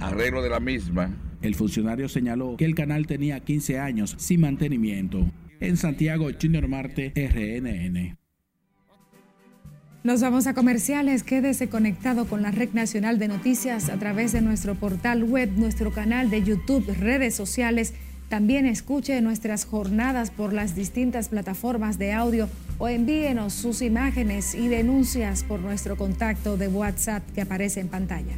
arreglo 0.00 0.42
de 0.42 0.50
la 0.50 0.60
misma. 0.60 1.10
El 1.40 1.54
funcionario 1.54 2.08
señaló 2.08 2.56
que 2.56 2.64
el 2.64 2.74
canal 2.74 3.06
tenía 3.06 3.40
15 3.40 3.78
años 3.78 4.14
sin 4.18 4.40
mantenimiento. 4.40 5.24
En 5.60 5.76
Santiago, 5.76 6.28
Junior 6.40 6.68
Marte, 6.68 7.12
RNN. 7.14 8.18
Nos 10.04 10.20
vamos 10.20 10.46
a 10.46 10.54
comerciales. 10.54 11.22
Quédese 11.22 11.68
conectado 11.68 12.26
con 12.26 12.42
la 12.42 12.50
Red 12.50 12.70
Nacional 12.72 13.18
de 13.18 13.28
Noticias 13.28 13.88
a 13.88 13.98
través 13.98 14.32
de 14.32 14.40
nuestro 14.40 14.74
portal 14.74 15.24
web, 15.24 15.50
nuestro 15.56 15.92
canal 15.92 16.30
de 16.30 16.42
YouTube, 16.42 16.86
redes 16.98 17.34
sociales. 17.34 17.94
También 18.28 18.66
escuche 18.66 19.20
nuestras 19.22 19.64
jornadas 19.64 20.30
por 20.30 20.52
las 20.52 20.74
distintas 20.74 21.28
plataformas 21.28 21.98
de 21.98 22.12
audio 22.12 22.48
o 22.78 22.88
envíenos 22.88 23.54
sus 23.54 23.80
imágenes 23.80 24.54
y 24.54 24.68
denuncias 24.68 25.44
por 25.44 25.60
nuestro 25.60 25.96
contacto 25.96 26.58
de 26.58 26.68
WhatsApp 26.68 27.22
que 27.34 27.40
aparece 27.40 27.80
en 27.80 27.88
pantalla. 27.88 28.36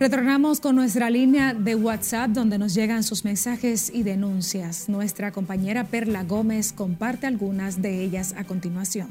Retornamos 0.00 0.60
con 0.60 0.76
nuestra 0.76 1.10
línea 1.10 1.54
de 1.54 1.74
WhatsApp 1.74 2.30
donde 2.30 2.56
nos 2.56 2.72
llegan 2.72 3.02
sus 3.02 3.24
mensajes 3.24 3.90
y 3.92 4.04
denuncias. 4.04 4.88
Nuestra 4.88 5.32
compañera 5.32 5.82
Perla 5.82 6.22
Gómez 6.22 6.72
comparte 6.72 7.26
algunas 7.26 7.82
de 7.82 8.04
ellas 8.04 8.32
a 8.38 8.44
continuación. 8.44 9.08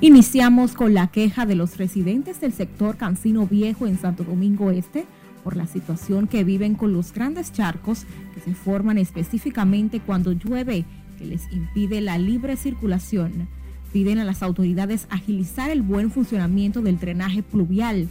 Iniciamos 0.00 0.72
con 0.72 0.94
la 0.94 1.06
queja 1.06 1.46
de 1.46 1.54
los 1.54 1.76
residentes 1.76 2.40
del 2.40 2.52
sector 2.52 2.96
Cancino 2.96 3.46
Viejo 3.46 3.86
en 3.86 4.00
Santo 4.00 4.24
Domingo 4.24 4.72
Este 4.72 5.06
por 5.44 5.56
la 5.56 5.68
situación 5.68 6.26
que 6.26 6.42
viven 6.42 6.74
con 6.74 6.92
los 6.92 7.12
grandes 7.12 7.52
charcos 7.52 8.04
que 8.34 8.40
se 8.40 8.54
forman 8.54 8.98
específicamente 8.98 10.00
cuando 10.00 10.32
llueve, 10.32 10.84
que 11.18 11.24
les 11.24 11.42
impide 11.52 12.00
la 12.00 12.18
libre 12.18 12.56
circulación. 12.56 13.46
Piden 13.92 14.18
a 14.18 14.24
las 14.24 14.42
autoridades 14.42 15.06
agilizar 15.08 15.70
el 15.70 15.82
buen 15.82 16.10
funcionamiento 16.10 16.82
del 16.82 16.98
drenaje 16.98 17.44
pluvial 17.44 18.08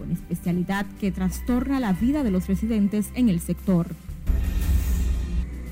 con 0.00 0.10
especialidad 0.12 0.86
que 0.98 1.12
trastorna 1.12 1.78
la 1.78 1.92
vida 1.92 2.22
de 2.22 2.30
los 2.30 2.48
residentes 2.48 3.10
en 3.14 3.28
el 3.28 3.38
sector. 3.38 3.88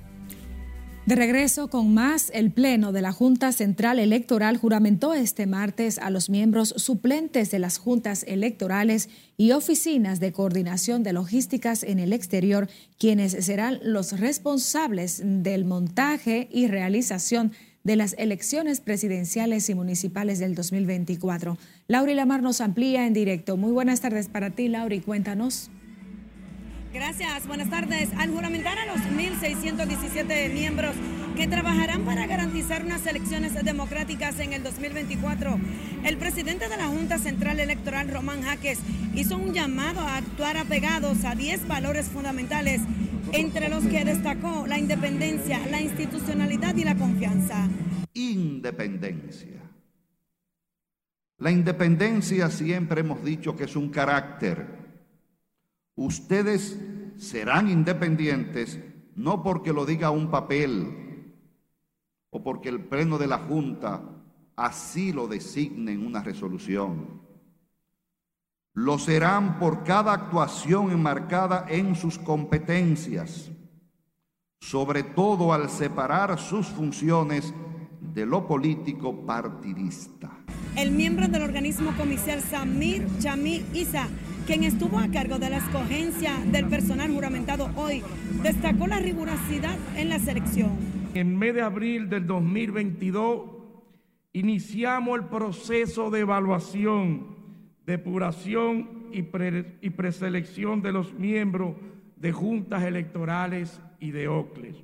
De 1.07 1.15
regreso 1.15 1.69
con 1.69 1.93
más, 1.93 2.29
el 2.33 2.51
Pleno 2.51 2.91
de 2.91 3.01
la 3.01 3.13
Junta 3.13 3.53
Central 3.53 3.97
Electoral 3.97 4.57
juramentó 4.57 5.13
este 5.13 5.45
martes 5.45 5.99
a 5.99 6.09
los 6.09 6.29
miembros 6.29 6.73
suplentes 6.75 7.49
de 7.49 7.59
las 7.59 7.77
juntas 7.77 8.25
electorales 8.27 9.07
y 9.37 9.51
oficinas 9.51 10.19
de 10.19 10.33
coordinación 10.33 11.03
de 11.03 11.13
logísticas 11.13 11.83
en 11.83 11.99
el 11.99 12.11
exterior, 12.11 12.67
quienes 12.99 13.31
serán 13.45 13.79
los 13.83 14.19
responsables 14.19 15.21
del 15.23 15.63
montaje 15.63 16.49
y 16.51 16.67
realización 16.67 17.53
de 17.85 17.95
las 17.95 18.13
elecciones 18.17 18.81
presidenciales 18.81 19.69
y 19.69 19.75
municipales 19.75 20.39
del 20.39 20.55
2024. 20.55 21.57
Lauri 21.87 22.15
Lamar 22.15 22.41
nos 22.41 22.59
amplía 22.59 23.07
en 23.07 23.13
directo. 23.13 23.55
Muy 23.55 23.71
buenas 23.71 24.01
tardes 24.01 24.27
para 24.27 24.49
ti, 24.49 24.67
Lauri. 24.67 24.99
Cuéntanos. 24.99 25.69
Gracias, 26.93 27.45
buenas 27.47 27.69
tardes. 27.69 28.09
Al 28.17 28.31
juramentar 28.31 28.77
a 28.79 28.85
los 28.85 28.97
1.617 28.97 30.53
miembros 30.53 30.95
que 31.35 31.47
trabajarán 31.47 32.03
para 32.05 32.25
garantizar 32.25 32.83
unas 32.83 33.05
elecciones 33.05 33.53
democráticas 33.63 34.39
en 34.39 34.53
el 34.53 34.63
2024, 34.63 35.59
el 36.03 36.17
presidente 36.17 36.69
de 36.69 36.77
la 36.77 36.87
Junta 36.87 37.19
Central 37.19 37.59
Electoral, 37.59 38.09
Román 38.09 38.41
Jaques, 38.41 38.79
hizo 39.13 39.37
un 39.37 39.53
llamado 39.53 39.99
a 39.99 40.17
actuar 40.17 40.57
apegados 40.57 41.25
a 41.25 41.35
10 41.35 41.67
valores 41.67 42.07
fundamentales, 42.07 42.81
entre 43.33 43.69
los 43.69 43.83
que 43.85 44.05
destacó 44.05 44.65
la 44.65 44.79
independencia, 44.79 45.59
la 45.69 45.81
institucionalidad 45.81 46.75
y 46.77 46.85
la 46.85 46.95
confianza. 46.95 47.67
Independencia 48.13 49.61
La 51.37 51.51
independencia 51.51 52.49
siempre 52.49 53.01
hemos 53.01 53.23
dicho 53.23 53.55
que 53.55 53.65
es 53.65 53.75
un 53.75 53.89
carácter. 53.89 54.86
Ustedes 55.97 56.79
serán 57.17 57.69
independientes 57.69 58.79
no 59.15 59.41
porque 59.41 59.73
lo 59.73 59.85
diga 59.85 60.11
un 60.11 60.29
papel 60.29 61.33
o 62.29 62.43
porque 62.43 62.69
el 62.69 62.85
pleno 62.85 63.17
de 63.17 63.25
la 63.25 63.39
Junta 63.39 64.03
así 64.55 65.11
lo 65.11 65.27
designe 65.27 65.93
en 65.93 66.05
una 66.05 66.21
resolución. 66.21 67.19
Lo 68.73 68.99
serán 68.99 69.57
por 69.57 69.83
cada 69.83 70.13
actuación 70.13 70.91
enmarcada 70.91 71.65
en 71.67 71.95
sus 71.95 72.19
competencias, 72.19 73.49
sobre 74.59 75.01
todo 75.01 75.51
al 75.51 75.67
separar 75.67 76.37
sus 76.37 76.67
funciones 76.67 77.55
de 78.13 78.23
lo 78.27 78.47
político 78.47 79.25
partidista. 79.25 80.29
El 80.75 80.91
miembro 80.91 81.27
del 81.27 81.41
organismo 81.41 81.91
comicial 81.97 82.39
Samir 82.41 83.07
Chami 83.19 83.65
Isa, 83.73 84.07
quien 84.47 84.63
estuvo 84.63 84.97
a 84.97 85.09
cargo 85.11 85.39
de 85.39 85.49
la 85.49 85.57
escogencia 85.57 86.37
del 86.45 86.67
personal 86.67 87.11
juramentado 87.11 87.69
hoy, 87.75 88.01
destacó 88.41 88.87
la 88.87 88.97
rigurosidad 88.97 89.77
en 89.97 90.07
la 90.07 90.19
selección. 90.19 90.71
En 91.13 91.37
mes 91.37 91.53
de 91.53 91.61
abril 91.61 92.09
del 92.09 92.25
2022 92.25 93.41
iniciamos 94.31 95.19
el 95.19 95.25
proceso 95.25 96.09
de 96.09 96.21
evaluación, 96.21 97.35
depuración 97.85 99.09
y, 99.11 99.19
y 99.19 99.89
preselección 99.89 100.81
de 100.81 100.93
los 100.93 101.13
miembros 101.13 101.75
de 102.15 102.31
juntas 102.31 102.83
electorales 102.83 103.81
y 103.99 104.11
de 104.11 104.29
OCLES, 104.29 104.77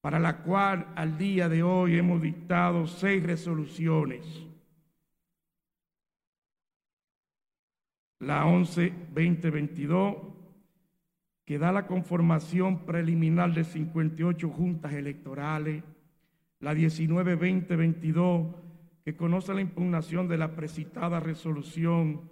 para 0.00 0.18
la 0.18 0.38
cual 0.38 0.86
al 0.96 1.18
día 1.18 1.50
de 1.50 1.62
hoy 1.62 1.98
hemos 1.98 2.22
dictado 2.22 2.86
seis 2.86 3.22
resoluciones. 3.22 4.24
La 8.20 8.46
11-2022, 8.46 10.16
que 11.44 11.58
da 11.58 11.72
la 11.72 11.86
conformación 11.86 12.86
preliminar 12.86 13.52
de 13.52 13.64
58 13.64 14.48
juntas 14.48 14.92
electorales, 14.94 15.82
la 16.60 16.74
19-2022, 16.74 18.54
que 19.04 19.16
conoce 19.16 19.52
la 19.52 19.60
impugnación 19.60 20.28
de 20.28 20.38
la 20.38 20.54
precitada 20.54 21.20
resolución. 21.20 22.30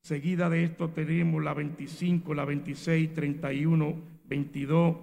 Seguida 0.00 0.48
de 0.48 0.64
esto 0.64 0.88
tenemos 0.88 1.42
la 1.42 1.52
25, 1.52 2.32
la 2.32 2.46
26, 2.46 3.12
31, 3.12 3.94
22, 4.24 4.96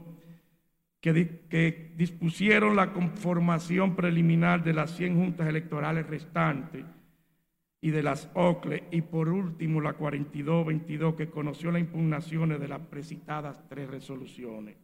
que, 0.99 1.41
que 1.47 1.93
dispusieron 1.95 2.75
la 2.75 2.91
conformación 2.93 3.95
preliminar 3.95 4.63
de 4.63 4.73
las 4.73 4.91
100 4.97 5.15
juntas 5.15 5.47
electorales 5.47 6.07
restantes 6.07 6.83
y 7.81 7.91
de 7.91 8.03
las 8.03 8.29
OCLE, 8.33 8.85
y 8.91 9.01
por 9.01 9.29
último 9.29 9.81
la 9.81 9.97
42-22, 9.97 11.15
que 11.15 11.29
conoció 11.29 11.71
las 11.71 11.81
impugnaciones 11.81 12.59
de 12.59 12.67
las 12.67 12.81
precitadas 12.81 13.63
tres 13.69 13.89
resoluciones. 13.89 14.77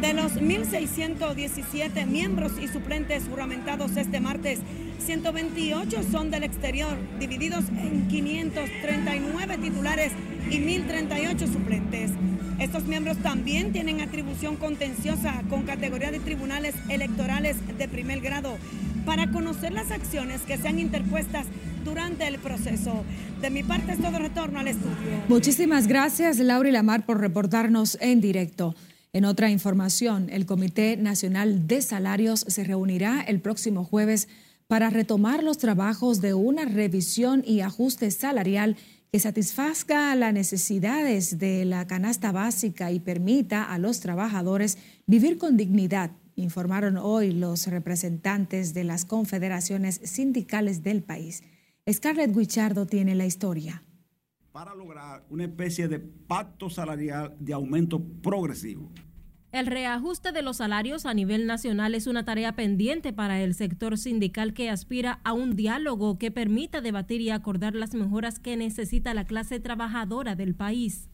De 0.00 0.14
los 0.14 0.40
1.617 0.40 2.06
miembros 2.06 2.52
y 2.60 2.68
suplentes 2.68 3.24
juramentados 3.28 3.96
este 3.96 4.20
martes, 4.20 4.60
128 4.98 6.02
son 6.04 6.30
del 6.30 6.44
exterior, 6.44 6.96
divididos 7.18 7.68
en 7.70 8.08
539 8.08 9.58
titulares 9.58 10.12
y 10.50 10.58
1.038 10.58 11.52
suplentes. 11.52 12.12
Estos 12.58 12.84
miembros 12.84 13.18
también 13.18 13.72
tienen 13.72 14.00
atribución 14.00 14.56
contenciosa 14.56 15.42
con 15.48 15.64
categoría 15.64 16.10
de 16.10 16.20
tribunales 16.20 16.74
electorales 16.88 17.56
de 17.76 17.88
primer 17.88 18.20
grado 18.20 18.58
para 19.06 19.30
conocer 19.30 19.72
las 19.72 19.90
acciones 19.90 20.42
que 20.42 20.58
sean 20.58 20.78
interpuestas 20.78 21.46
durante 21.84 22.26
el 22.26 22.38
proceso. 22.38 23.04
De 23.40 23.50
mi 23.50 23.62
parte 23.62 23.92
es 23.92 23.98
todo 23.98 24.18
retorno 24.18 24.58
al 24.60 24.68
estudio. 24.68 25.24
Muchísimas 25.28 25.86
gracias 25.86 26.38
Laura 26.38 26.68
y 26.68 26.72
Lamar 26.72 27.06
por 27.06 27.20
reportarnos 27.20 27.98
en 28.00 28.20
directo. 28.20 28.74
En 29.12 29.24
otra 29.24 29.50
información, 29.50 30.28
el 30.30 30.46
Comité 30.46 30.96
Nacional 30.96 31.66
de 31.66 31.82
Salarios 31.82 32.44
se 32.46 32.62
reunirá 32.64 33.20
el 33.22 33.40
próximo 33.40 33.84
jueves 33.84 34.28
para 34.68 34.88
retomar 34.88 35.42
los 35.42 35.58
trabajos 35.58 36.20
de 36.20 36.32
una 36.34 36.64
revisión 36.64 37.42
y 37.44 37.60
ajuste 37.60 38.10
salarial 38.12 38.76
que 39.10 39.18
satisfazca 39.18 40.14
las 40.14 40.32
necesidades 40.32 41.40
de 41.40 41.64
la 41.64 41.88
canasta 41.88 42.30
básica 42.30 42.92
y 42.92 43.00
permita 43.00 43.64
a 43.64 43.78
los 43.78 43.98
trabajadores 43.98 44.78
vivir 45.06 45.38
con 45.38 45.56
dignidad, 45.56 46.12
informaron 46.36 46.96
hoy 46.96 47.32
los 47.32 47.66
representantes 47.66 48.72
de 48.74 48.84
las 48.84 49.04
confederaciones 49.04 50.00
sindicales 50.04 50.82
del 50.84 51.02
país. 51.02 51.42
Scarlett 51.88 52.36
Guichardo 52.36 52.86
tiene 52.86 53.14
la 53.14 53.26
historia 53.26 53.82
para 54.52 54.74
lograr 54.74 55.24
una 55.30 55.44
especie 55.44 55.88
de 55.88 56.00
pacto 56.00 56.68
salarial 56.68 57.34
de 57.38 57.52
aumento 57.52 58.02
progresivo. 58.22 58.90
El 59.52 59.66
reajuste 59.66 60.30
de 60.32 60.42
los 60.42 60.58
salarios 60.58 61.06
a 61.06 61.14
nivel 61.14 61.46
nacional 61.46 61.94
es 61.94 62.06
una 62.06 62.24
tarea 62.24 62.54
pendiente 62.54 63.12
para 63.12 63.40
el 63.40 63.54
sector 63.54 63.98
sindical 63.98 64.52
que 64.52 64.70
aspira 64.70 65.20
a 65.24 65.32
un 65.32 65.56
diálogo 65.56 66.18
que 66.18 66.30
permita 66.30 66.80
debatir 66.80 67.20
y 67.20 67.30
acordar 67.30 67.74
las 67.74 67.94
mejoras 67.94 68.38
que 68.38 68.56
necesita 68.56 69.14
la 69.14 69.24
clase 69.24 69.58
trabajadora 69.58 70.36
del 70.36 70.54
país. 70.54 71.08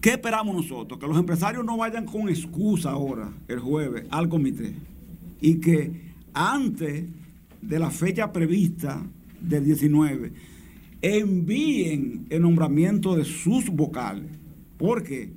¿Qué 0.00 0.10
esperamos 0.10 0.54
nosotros? 0.54 0.98
Que 0.98 1.06
los 1.06 1.18
empresarios 1.18 1.64
no 1.64 1.76
vayan 1.76 2.06
con 2.06 2.28
excusa 2.28 2.90
ahora, 2.90 3.30
el 3.48 3.60
jueves, 3.60 4.06
al 4.10 4.28
comité 4.28 4.74
y 5.40 5.60
que 5.60 6.12
antes 6.32 7.04
de 7.60 7.78
la 7.78 7.90
fecha 7.90 8.32
prevista 8.32 9.02
del 9.42 9.64
19 9.64 10.32
envíen 11.02 12.26
el 12.30 12.42
nombramiento 12.42 13.16
de 13.16 13.24
sus 13.24 13.68
vocales. 13.68 14.30
¿Por 14.78 15.02
qué? 15.02 15.32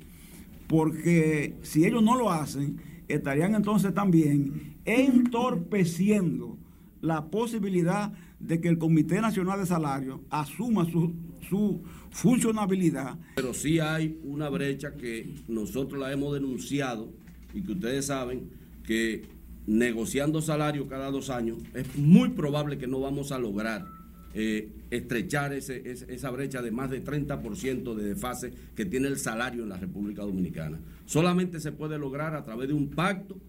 Porque 0.68 1.56
si 1.62 1.84
ellos 1.84 2.02
no 2.02 2.16
lo 2.16 2.30
hacen, 2.30 2.80
estarían 3.08 3.54
entonces 3.54 3.92
también 3.92 4.76
entorpeciendo 4.84 6.56
la 7.02 7.26
posibilidad 7.26 8.12
de 8.38 8.60
que 8.60 8.68
el 8.68 8.78
Comité 8.78 9.20
Nacional 9.20 9.58
de 9.58 9.66
Salario 9.66 10.22
asuma 10.30 10.84
su, 10.84 11.12
su 11.48 11.82
funcionabilidad. 12.10 13.18
Pero 13.34 13.52
sí 13.52 13.80
hay 13.80 14.18
una 14.24 14.48
brecha 14.48 14.94
que 14.94 15.34
nosotros 15.48 16.00
la 16.00 16.12
hemos 16.12 16.34
denunciado 16.34 17.12
y 17.54 17.62
que 17.62 17.72
ustedes 17.72 18.06
saben 18.06 18.50
que 18.84 19.24
negociando 19.66 20.40
salario 20.40 20.86
cada 20.86 21.10
dos 21.10 21.28
años 21.28 21.58
es 21.74 21.96
muy 21.96 22.28
probable 22.30 22.78
que 22.78 22.86
no 22.86 23.00
vamos 23.00 23.32
a 23.32 23.38
lograr 23.38 23.95
eh, 24.38 24.68
estrechar 24.90 25.54
esa 25.54 26.30
brecha 26.30 26.60
de 26.60 26.70
más 26.70 26.90
de 26.90 27.02
30% 27.02 27.94
de 27.94 28.04
desfase 28.04 28.52
que 28.74 28.84
tiene 28.84 29.08
el 29.08 29.16
salario 29.16 29.62
en 29.62 29.70
la 29.70 29.78
República 29.78 30.20
Dominicana. 30.24 30.78
Solamente 31.06 31.58
se 31.58 31.72
puede 31.72 31.98
lograr 31.98 32.34
a 32.34 32.44
través 32.44 32.68
de 32.68 32.74
un 32.74 32.90
pacto. 32.90 33.40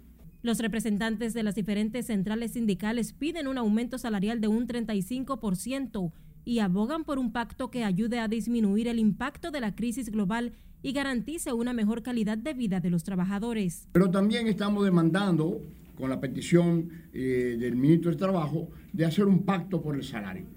Los 0.44 0.60
representantes 0.60 1.34
de 1.34 1.44
las 1.44 1.56
diferentes 1.56 2.06
centrales 2.06 2.54
sindicales 2.54 3.12
piden 3.12 3.48
un 3.48 3.58
aumento 3.58 3.98
salarial 3.98 4.40
de 4.40 4.48
un 4.48 4.66
35% 4.66 6.14
y 6.46 6.60
abogan 6.60 7.04
por 7.04 7.20
un 7.20 7.34
pacto 7.34 7.70
que 7.70 7.84
ayude 7.84 8.20
a 8.20 8.30
disminuir 8.30 8.88
el 8.88 9.00
impacto 9.00 9.52
de 9.52 9.60
la 9.60 9.76
crisis 9.76 10.10
global 10.10 10.54
y 10.82 10.94
garantice 10.94 11.52
una 11.52 11.74
mejor 11.74 12.02
calidad 12.02 12.38
de 12.38 12.54
vida 12.54 12.80
de 12.80 12.92
los 12.92 13.04
trabajadores. 13.04 13.90
Pero 13.92 14.10
también 14.10 14.48
estamos 14.48 14.86
demandando, 14.86 15.60
con 15.98 16.10
la 16.10 16.22
petición 16.22 16.88
eh, 17.12 17.58
del 17.60 17.76
ministro 17.76 18.12
de 18.12 18.16
Trabajo, 18.16 18.70
de 18.94 19.04
hacer 19.04 19.26
un 19.26 19.44
pacto 19.44 19.82
por 19.82 19.94
el 19.94 20.06
salario 20.06 20.57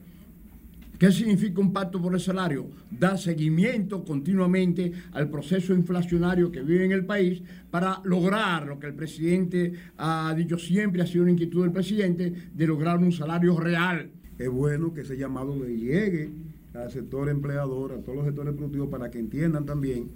¿Qué 1.00 1.10
significa 1.10 1.62
un 1.62 1.72
pacto 1.72 1.98
por 1.98 2.12
el 2.12 2.20
salario? 2.20 2.66
Dar 2.90 3.18
seguimiento 3.18 4.04
continuamente 4.04 4.92
al 5.12 5.30
proceso 5.30 5.72
inflacionario 5.72 6.52
que 6.52 6.60
vive 6.60 6.84
en 6.84 6.92
el 6.92 7.06
país 7.06 7.40
para 7.70 8.02
lograr 8.04 8.66
lo 8.66 8.78
que 8.78 8.88
el 8.88 8.92
presidente 8.92 9.72
ha 9.96 10.34
dicho 10.36 10.58
siempre, 10.58 11.00
ha 11.00 11.06
sido 11.06 11.22
una 11.22 11.32
inquietud 11.32 11.62
del 11.62 11.72
presidente, 11.72 12.30
de 12.54 12.66
lograr 12.66 12.98
un 12.98 13.12
salario 13.12 13.58
real. 13.58 14.10
Es 14.38 14.50
bueno 14.50 14.92
que 14.92 15.00
ese 15.00 15.16
llamado 15.16 15.56
le 15.56 15.74
llegue 15.74 16.28
al 16.74 16.90
sector 16.90 17.30
empleador, 17.30 17.92
a 17.92 18.02
todos 18.02 18.16
los 18.16 18.26
sectores 18.26 18.52
productivos, 18.52 18.90
para 18.90 19.10
que 19.10 19.20
entiendan 19.20 19.64
también 19.64 20.08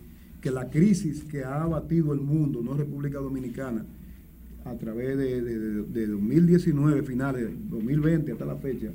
que 0.42 0.50
la 0.50 0.68
crisis 0.68 1.24
que 1.24 1.44
ha 1.44 1.62
abatido 1.62 2.12
el 2.12 2.20
mundo, 2.20 2.60
no 2.62 2.74
República 2.74 3.20
Dominicana, 3.20 3.86
a 4.66 4.74
través 4.74 5.16
de, 5.16 5.40
de 5.40 6.06
2019, 6.06 7.02
finales, 7.04 7.48
2020 7.70 8.32
hasta 8.32 8.44
la 8.44 8.56
fecha, 8.56 8.90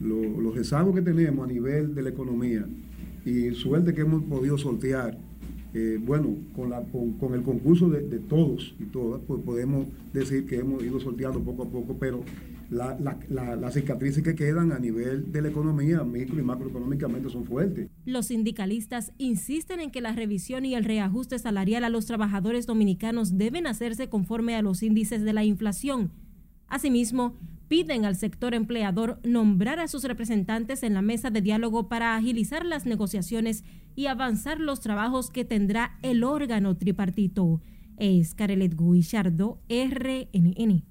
los 0.00 0.54
rezagos 0.54 0.94
que 0.94 1.02
tenemos 1.02 1.48
a 1.48 1.52
nivel 1.52 1.94
de 1.94 2.02
la 2.02 2.10
economía 2.10 2.66
y 3.24 3.50
suerte 3.54 3.94
que 3.94 4.00
hemos 4.00 4.22
podido 4.24 4.56
sortear, 4.56 5.16
eh, 5.74 5.98
bueno, 6.00 6.36
con, 6.56 6.70
la, 6.70 6.82
con, 6.82 7.34
el 7.34 7.42
concurso 7.42 7.88
de, 7.88 8.18
todos 8.18 8.74
y 8.80 8.84
todas, 8.84 9.20
pues 9.26 9.40
podemos 9.42 9.86
decir 10.12 10.46
que 10.46 10.56
hemos 10.56 10.82
ido 10.82 10.98
sorteando 10.98 11.40
poco 11.40 11.64
a 11.64 11.68
poco, 11.68 11.96
pero 11.98 12.24
las 12.70 13.74
cicatrices 13.74 14.22
que 14.22 14.34
quedan 14.34 14.72
a 14.72 14.78
nivel 14.78 15.32
de 15.32 15.42
la 15.42 15.48
economía, 15.48 16.04
micro 16.04 16.38
y 16.38 16.42
macroeconómicamente, 16.42 17.28
son 17.28 17.44
fuertes. 17.44 17.88
Los 18.04 18.26
sindicalistas 18.26 19.12
insisten 19.18 19.80
en 19.80 19.90
que 19.90 20.00
la 20.00 20.12
revisión 20.12 20.64
y 20.64 20.74
el 20.74 20.84
reajuste 20.84 21.38
salarial 21.38 21.84
a 21.84 21.88
los 21.88 22.06
trabajadores 22.06 22.66
dominicanos 22.66 23.36
deben 23.36 23.66
hacerse 23.66 24.08
conforme 24.08 24.54
a 24.54 24.62
los 24.62 24.82
índices 24.82 25.22
de 25.22 25.32
la 25.32 25.44
inflación. 25.44 26.12
Asimismo, 26.68 27.34
piden 27.70 28.04
al 28.04 28.16
sector 28.16 28.52
empleador 28.52 29.20
nombrar 29.22 29.78
a 29.78 29.86
sus 29.86 30.02
representantes 30.02 30.82
en 30.82 30.92
la 30.92 31.02
mesa 31.02 31.30
de 31.30 31.40
diálogo 31.40 31.88
para 31.88 32.16
agilizar 32.16 32.66
las 32.66 32.84
negociaciones 32.84 33.62
y 33.94 34.06
avanzar 34.06 34.58
los 34.58 34.80
trabajos 34.80 35.30
que 35.30 35.44
tendrá 35.44 35.96
el 36.02 36.24
órgano 36.24 36.76
tripartito. 36.76 37.62
Es 37.96 38.34
Carelet 38.34 38.74
Guillardo, 38.76 39.60
RNN. 39.68 40.84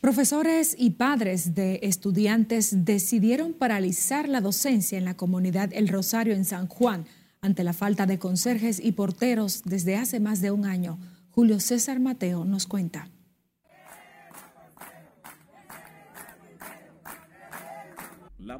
Profesores 0.00 0.76
y 0.78 0.90
padres 0.90 1.56
de 1.56 1.80
estudiantes 1.82 2.84
decidieron 2.84 3.52
paralizar 3.52 4.28
la 4.28 4.40
docencia 4.40 4.96
en 4.96 5.04
la 5.04 5.16
comunidad 5.16 5.70
El 5.72 5.88
Rosario 5.88 6.34
en 6.34 6.44
San 6.44 6.68
Juan 6.68 7.06
ante 7.40 7.64
la 7.64 7.72
falta 7.72 8.06
de 8.06 8.20
conserjes 8.20 8.78
y 8.78 8.92
porteros 8.92 9.62
desde 9.64 9.96
hace 9.96 10.20
más 10.20 10.40
de 10.40 10.52
un 10.52 10.64
año. 10.64 10.96
Julio 11.30 11.58
César 11.58 11.98
Mateo 11.98 12.44
nos 12.44 12.68
cuenta. 12.68 13.10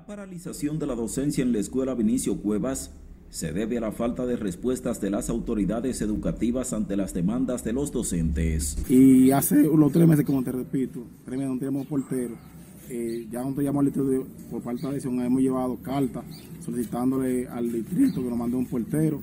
La 0.05 0.17
paralización 0.17 0.79
de 0.79 0.87
la 0.87 0.95
docencia 0.95 1.41
en 1.41 1.55
la 1.55 1.61
escuela 1.61 1.95
Vinicio 1.95 2.37
Cuevas 2.37 2.91
se 3.31 3.55
debe 3.55 3.79
a 3.79 3.81
la 3.81 3.91
falta 3.91 4.27
de 4.27 4.37
respuestas 4.37 5.01
de 5.01 5.09
las 5.09 5.31
autoridades 5.31 6.03
educativas 6.03 6.75
ante 6.75 6.95
las 6.95 7.15
demandas 7.15 7.65
de 7.65 7.73
los 7.73 7.91
docentes. 7.91 8.77
Y 8.91 9.31
hace 9.31 9.67
unos 9.67 9.93
tres 9.93 10.07
meses, 10.07 10.27
como 10.27 10.45
te 10.45 10.53
repito, 10.53 11.07
tres 11.25 11.39
meses 11.39 11.55
no 11.55 11.59
tenemos 11.59 11.87
portero. 11.87 12.35
Eh, 12.91 13.27
ya 13.31 13.41
nosotros 13.41 13.65
llamamos 13.65 13.81
al 13.81 13.93
distrito 13.95 14.27
por 14.51 14.61
parte 14.61 14.87
de 14.89 14.99
eso, 14.99 15.09
hemos 15.09 15.41
llevado 15.41 15.79
cartas 15.83 16.23
solicitándole 16.61 17.49
al 17.49 17.73
distrito 17.73 18.23
que 18.23 18.29
nos 18.29 18.39
mande 18.39 18.59
un 18.59 18.67
portero. 18.67 19.23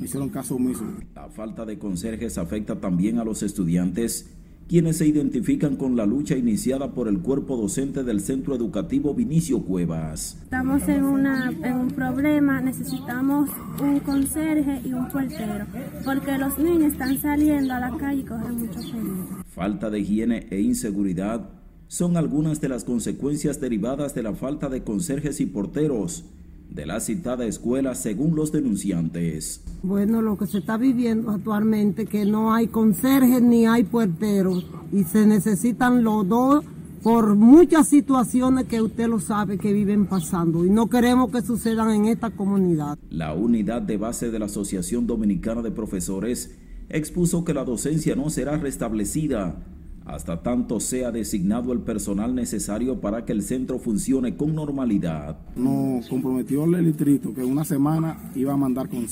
Me 0.00 0.06
hicieron 0.06 0.28
caso 0.30 0.56
omiso. 0.56 0.82
La 1.14 1.28
falta 1.28 1.64
de 1.64 1.78
conserjes 1.78 2.36
afecta 2.36 2.80
también 2.80 3.20
a 3.20 3.24
los 3.24 3.44
estudiantes 3.44 4.28
quienes 4.70 4.98
se 4.98 5.06
identifican 5.08 5.74
con 5.74 5.96
la 5.96 6.06
lucha 6.06 6.36
iniciada 6.36 6.92
por 6.92 7.08
el 7.08 7.18
cuerpo 7.18 7.56
docente 7.56 8.04
del 8.04 8.20
Centro 8.20 8.54
Educativo 8.54 9.12
Vinicio 9.12 9.64
Cuevas. 9.64 10.38
Estamos 10.44 10.88
en, 10.88 11.02
una, 11.02 11.50
en 11.50 11.74
un 11.74 11.88
problema, 11.88 12.60
necesitamos 12.60 13.50
un 13.82 13.98
conserje 13.98 14.80
y 14.84 14.92
un 14.92 15.08
portero, 15.08 15.66
porque 16.04 16.38
los 16.38 16.56
niños 16.56 16.92
están 16.92 17.20
saliendo 17.20 17.74
a 17.74 17.80
la 17.80 17.96
calle 17.98 18.20
y 18.20 18.24
corren 18.24 18.58
mucho 18.58 18.78
peligro. 18.78 19.42
Falta 19.48 19.90
de 19.90 19.98
higiene 19.98 20.46
e 20.50 20.60
inseguridad 20.60 21.50
son 21.88 22.16
algunas 22.16 22.60
de 22.60 22.68
las 22.68 22.84
consecuencias 22.84 23.60
derivadas 23.60 24.14
de 24.14 24.22
la 24.22 24.34
falta 24.34 24.68
de 24.68 24.84
conserjes 24.84 25.40
y 25.40 25.46
porteros 25.46 26.26
de 26.70 26.86
la 26.86 27.00
citada 27.00 27.46
escuela 27.46 27.94
según 27.94 28.36
los 28.36 28.52
denunciantes. 28.52 29.62
Bueno, 29.82 30.22
lo 30.22 30.38
que 30.38 30.46
se 30.46 30.58
está 30.58 30.76
viviendo 30.76 31.30
actualmente 31.30 32.06
que 32.06 32.24
no 32.24 32.54
hay 32.54 32.68
conserjes 32.68 33.42
ni 33.42 33.66
hay 33.66 33.84
puerteros 33.84 34.66
y 34.92 35.04
se 35.04 35.26
necesitan 35.26 36.04
los 36.04 36.28
dos 36.28 36.64
por 37.02 37.34
muchas 37.34 37.88
situaciones 37.88 38.66
que 38.66 38.82
usted 38.82 39.08
lo 39.08 39.20
sabe 39.20 39.58
que 39.58 39.72
viven 39.72 40.06
pasando 40.06 40.66
y 40.66 40.70
no 40.70 40.88
queremos 40.88 41.30
que 41.30 41.40
sucedan 41.42 41.90
en 41.90 42.06
esta 42.06 42.30
comunidad. 42.30 42.98
La 43.10 43.34
unidad 43.34 43.82
de 43.82 43.96
base 43.96 44.30
de 44.30 44.38
la 44.38 44.46
Asociación 44.46 45.06
Dominicana 45.06 45.62
de 45.62 45.70
Profesores 45.70 46.54
expuso 46.90 47.44
que 47.44 47.54
la 47.54 47.64
docencia 47.64 48.16
no 48.16 48.28
será 48.30 48.58
restablecida 48.58 49.64
hasta 50.10 50.42
tanto 50.42 50.80
sea 50.80 51.10
designado 51.10 51.72
el 51.72 51.80
personal 51.80 52.34
necesario 52.34 53.00
para 53.00 53.24
que 53.24 53.32
el 53.32 53.42
centro 53.42 53.78
funcione 53.78 54.36
con 54.36 54.54
normalidad. 54.54 55.38
Nos 55.56 56.08
comprometió 56.08 56.64
el 56.64 56.84
distrito 56.84 57.32
que 57.34 57.42
en 57.42 57.50
una 57.50 57.64
semana 57.64 58.30
iba 58.34 58.52
a 58.52 58.56
mandar 58.56 58.88
con 58.88 59.06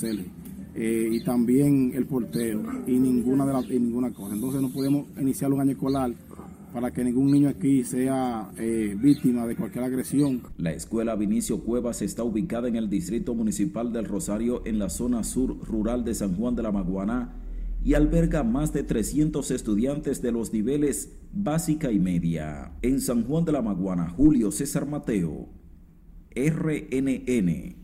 eh, 0.81 1.09
y 1.11 1.25
también 1.25 1.93
el 1.95 2.07
portero 2.07 2.63
y 2.87 2.93
ninguna 2.93 3.45
de 3.47 3.53
las 3.53 3.69
ninguna 3.69 4.13
cosa. 4.13 4.35
Entonces 4.35 4.61
no 4.61 4.71
podemos 4.71 5.07
iniciar 5.21 5.53
un 5.53 5.61
año 5.61 5.73
escolar 5.73 6.13
para 6.73 6.93
que 6.93 7.03
ningún 7.03 7.31
niño 7.31 7.49
aquí 7.49 7.83
sea 7.83 8.51
eh, 8.59 8.97
víctima 9.01 9.47
de 9.47 9.57
cualquier 9.57 9.85
agresión. 9.85 10.43
La 10.57 10.73
escuela 10.73 11.17
Vinicio 11.17 11.65
Cuevas 11.65 12.03
está 12.03 12.23
ubicada 12.23 12.69
en 12.69 12.77
el 12.77 12.89
distrito 12.91 13.35
municipal 13.35 13.93
del 13.93 14.05
Rosario 14.05 14.63
en 14.67 14.79
la 14.79 14.91
zona 14.91 15.25
sur 15.25 15.57
rural 15.67 16.05
de 16.05 16.15
San 16.15 16.37
Juan 16.37 16.55
de 16.55 16.63
la 16.63 16.73
Maguana 16.73 17.33
y 17.85 17.95
alberga 17.95 18.43
más 18.43 18.73
de 18.73 18.83
300 18.83 19.51
estudiantes 19.51 20.23
de 20.23 20.33
los 20.33 20.53
niveles 20.53 21.13
básica 21.33 21.91
y 21.93 21.99
media. 21.99 22.73
En 22.83 23.01
San 23.01 23.25
Juan 23.25 23.45
de 23.45 23.53
la 23.53 23.63
Maguana, 23.63 24.09
Julio 24.11 24.51
César 24.51 24.87
Mateo, 24.87 25.49
RNN. 26.35 27.77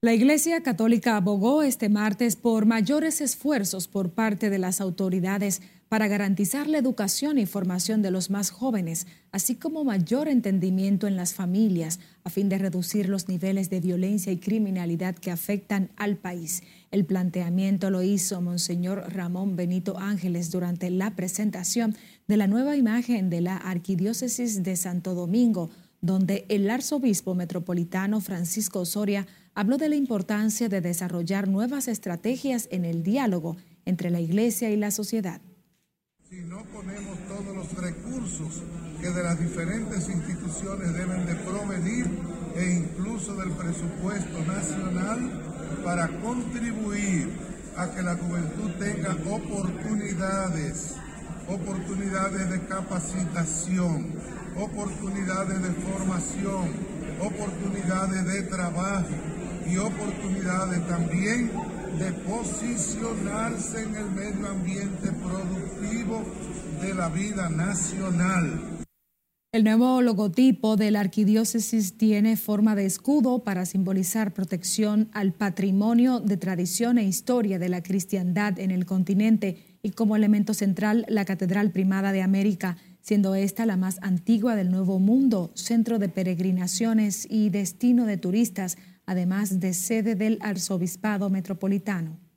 La 0.00 0.14
Iglesia 0.14 0.62
Católica 0.62 1.16
abogó 1.16 1.64
este 1.64 1.88
martes 1.88 2.36
por 2.36 2.66
mayores 2.66 3.20
esfuerzos 3.20 3.88
por 3.88 4.12
parte 4.12 4.48
de 4.48 4.58
las 4.58 4.80
autoridades 4.80 5.60
para 5.88 6.06
garantizar 6.06 6.68
la 6.68 6.78
educación 6.78 7.38
y 7.38 7.46
formación 7.46 8.00
de 8.02 8.10
los 8.10 8.30
más 8.30 8.50
jóvenes, 8.50 9.06
así 9.32 9.56
como 9.56 9.84
mayor 9.84 10.28
entendimiento 10.28 11.06
en 11.06 11.16
las 11.16 11.34
familias, 11.34 11.98
a 12.24 12.30
fin 12.30 12.48
de 12.48 12.58
reducir 12.58 13.08
los 13.08 13.28
niveles 13.28 13.70
de 13.70 13.80
violencia 13.80 14.30
y 14.30 14.38
criminalidad 14.38 15.16
que 15.16 15.30
afectan 15.30 15.90
al 15.96 16.16
país. 16.16 16.62
El 16.90 17.04
planteamiento 17.04 17.90
lo 17.90 18.02
hizo 18.02 18.40
Monseñor 18.40 19.12
Ramón 19.12 19.56
Benito 19.56 19.98
Ángeles 19.98 20.50
durante 20.50 20.88
la 20.90 21.14
presentación 21.14 21.94
de 22.26 22.38
la 22.38 22.46
nueva 22.46 22.76
imagen 22.76 23.28
de 23.28 23.42
la 23.42 23.56
Arquidiócesis 23.58 24.62
de 24.62 24.74
Santo 24.74 25.14
Domingo, 25.14 25.68
donde 26.00 26.46
el 26.48 26.70
arzobispo 26.70 27.34
metropolitano 27.34 28.22
Francisco 28.22 28.80
Osoria 28.80 29.26
habló 29.54 29.76
de 29.76 29.90
la 29.90 29.96
importancia 29.96 30.70
de 30.70 30.80
desarrollar 30.80 31.46
nuevas 31.46 31.88
estrategias 31.88 32.68
en 32.70 32.86
el 32.86 33.02
diálogo 33.02 33.58
entre 33.84 34.08
la 34.08 34.20
Iglesia 34.20 34.70
y 34.70 34.76
la 34.76 34.90
sociedad. 34.90 35.42
Si 36.30 36.36
no 36.36 36.62
ponemos 36.72 37.18
todos 37.26 37.54
los 37.54 37.72
recursos 37.74 38.62
que 39.00 39.10
de 39.10 39.22
las 39.22 39.38
diferentes 39.40 40.08
instituciones 40.08 40.94
deben 40.94 41.26
de 41.26 41.34
provenir 41.36 42.06
e 42.56 42.80
incluso 42.80 43.34
del 43.34 43.50
presupuesto 43.52 44.44
nacional 44.44 45.47
para 45.84 46.08
contribuir 46.08 47.30
a 47.76 47.90
que 47.90 48.02
la 48.02 48.16
juventud 48.16 48.70
tenga 48.78 49.16
oportunidades, 49.30 50.94
oportunidades 51.48 52.50
de 52.50 52.60
capacitación, 52.66 54.12
oportunidades 54.56 55.62
de 55.62 55.70
formación, 55.70 56.68
oportunidades 57.20 58.24
de 58.26 58.42
trabajo, 58.44 59.14
y 59.70 59.76
oportunidades 59.76 60.86
también 60.86 61.50
de 61.98 62.12
posicionarse 62.12 63.82
en 63.82 63.96
el 63.96 64.10
medio 64.10 64.48
ambiente 64.48 65.12
productivo 65.12 66.24
de 66.80 66.94
la 66.94 67.08
vida 67.08 67.48
nacional. 67.50 68.77
El 69.50 69.64
nuevo 69.64 70.02
logotipo 70.02 70.76
de 70.76 70.90
la 70.90 71.00
arquidiócesis 71.00 71.96
tiene 71.96 72.36
forma 72.36 72.76
de 72.76 72.84
escudo 72.84 73.44
para 73.44 73.64
simbolizar 73.64 74.34
protección 74.34 75.08
al 75.12 75.32
patrimonio 75.32 76.20
de 76.20 76.36
tradición 76.36 76.98
e 76.98 77.04
historia 77.04 77.58
de 77.58 77.70
la 77.70 77.82
cristiandad 77.82 78.58
en 78.58 78.70
el 78.70 78.84
continente 78.84 79.78
y 79.82 79.92
como 79.92 80.16
elemento 80.16 80.52
central 80.52 81.06
la 81.08 81.24
Catedral 81.24 81.72
Primada 81.72 82.12
de 82.12 82.20
América, 82.20 82.76
siendo 83.00 83.34
esta 83.34 83.64
la 83.64 83.78
más 83.78 83.96
antigua 84.02 84.54
del 84.54 84.70
Nuevo 84.70 84.98
Mundo, 84.98 85.50
centro 85.54 85.98
de 85.98 86.10
peregrinaciones 86.10 87.26
y 87.30 87.48
destino 87.48 88.04
de 88.04 88.18
turistas 88.18 88.76
además 89.06 89.60
de 89.60 89.72
sede 89.72 90.14
del 90.14 90.36
Arzobispado 90.42 91.30
Metropolitano. 91.30 92.27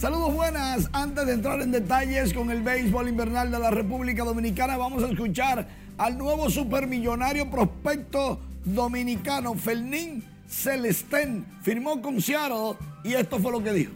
Saludos 0.00 0.32
buenas. 0.32 0.88
Antes 0.94 1.26
de 1.26 1.34
entrar 1.34 1.60
en 1.60 1.72
detalles 1.72 2.32
con 2.32 2.50
el 2.50 2.62
béisbol 2.62 3.10
invernal 3.10 3.50
de 3.50 3.58
la 3.58 3.70
República 3.70 4.24
Dominicana, 4.24 4.78
vamos 4.78 5.02
a 5.02 5.08
escuchar 5.08 5.68
al 5.98 6.16
nuevo 6.16 6.48
supermillonario 6.48 7.50
prospecto 7.50 8.40
dominicano, 8.64 9.54
Fernín 9.56 10.24
Celestén 10.48 11.44
firmó 11.60 12.00
con 12.00 12.18
Seattle 12.18 12.78
y 13.04 13.12
esto 13.12 13.38
fue 13.40 13.52
lo 13.52 13.62
que 13.62 13.74
dijo. 13.74 13.92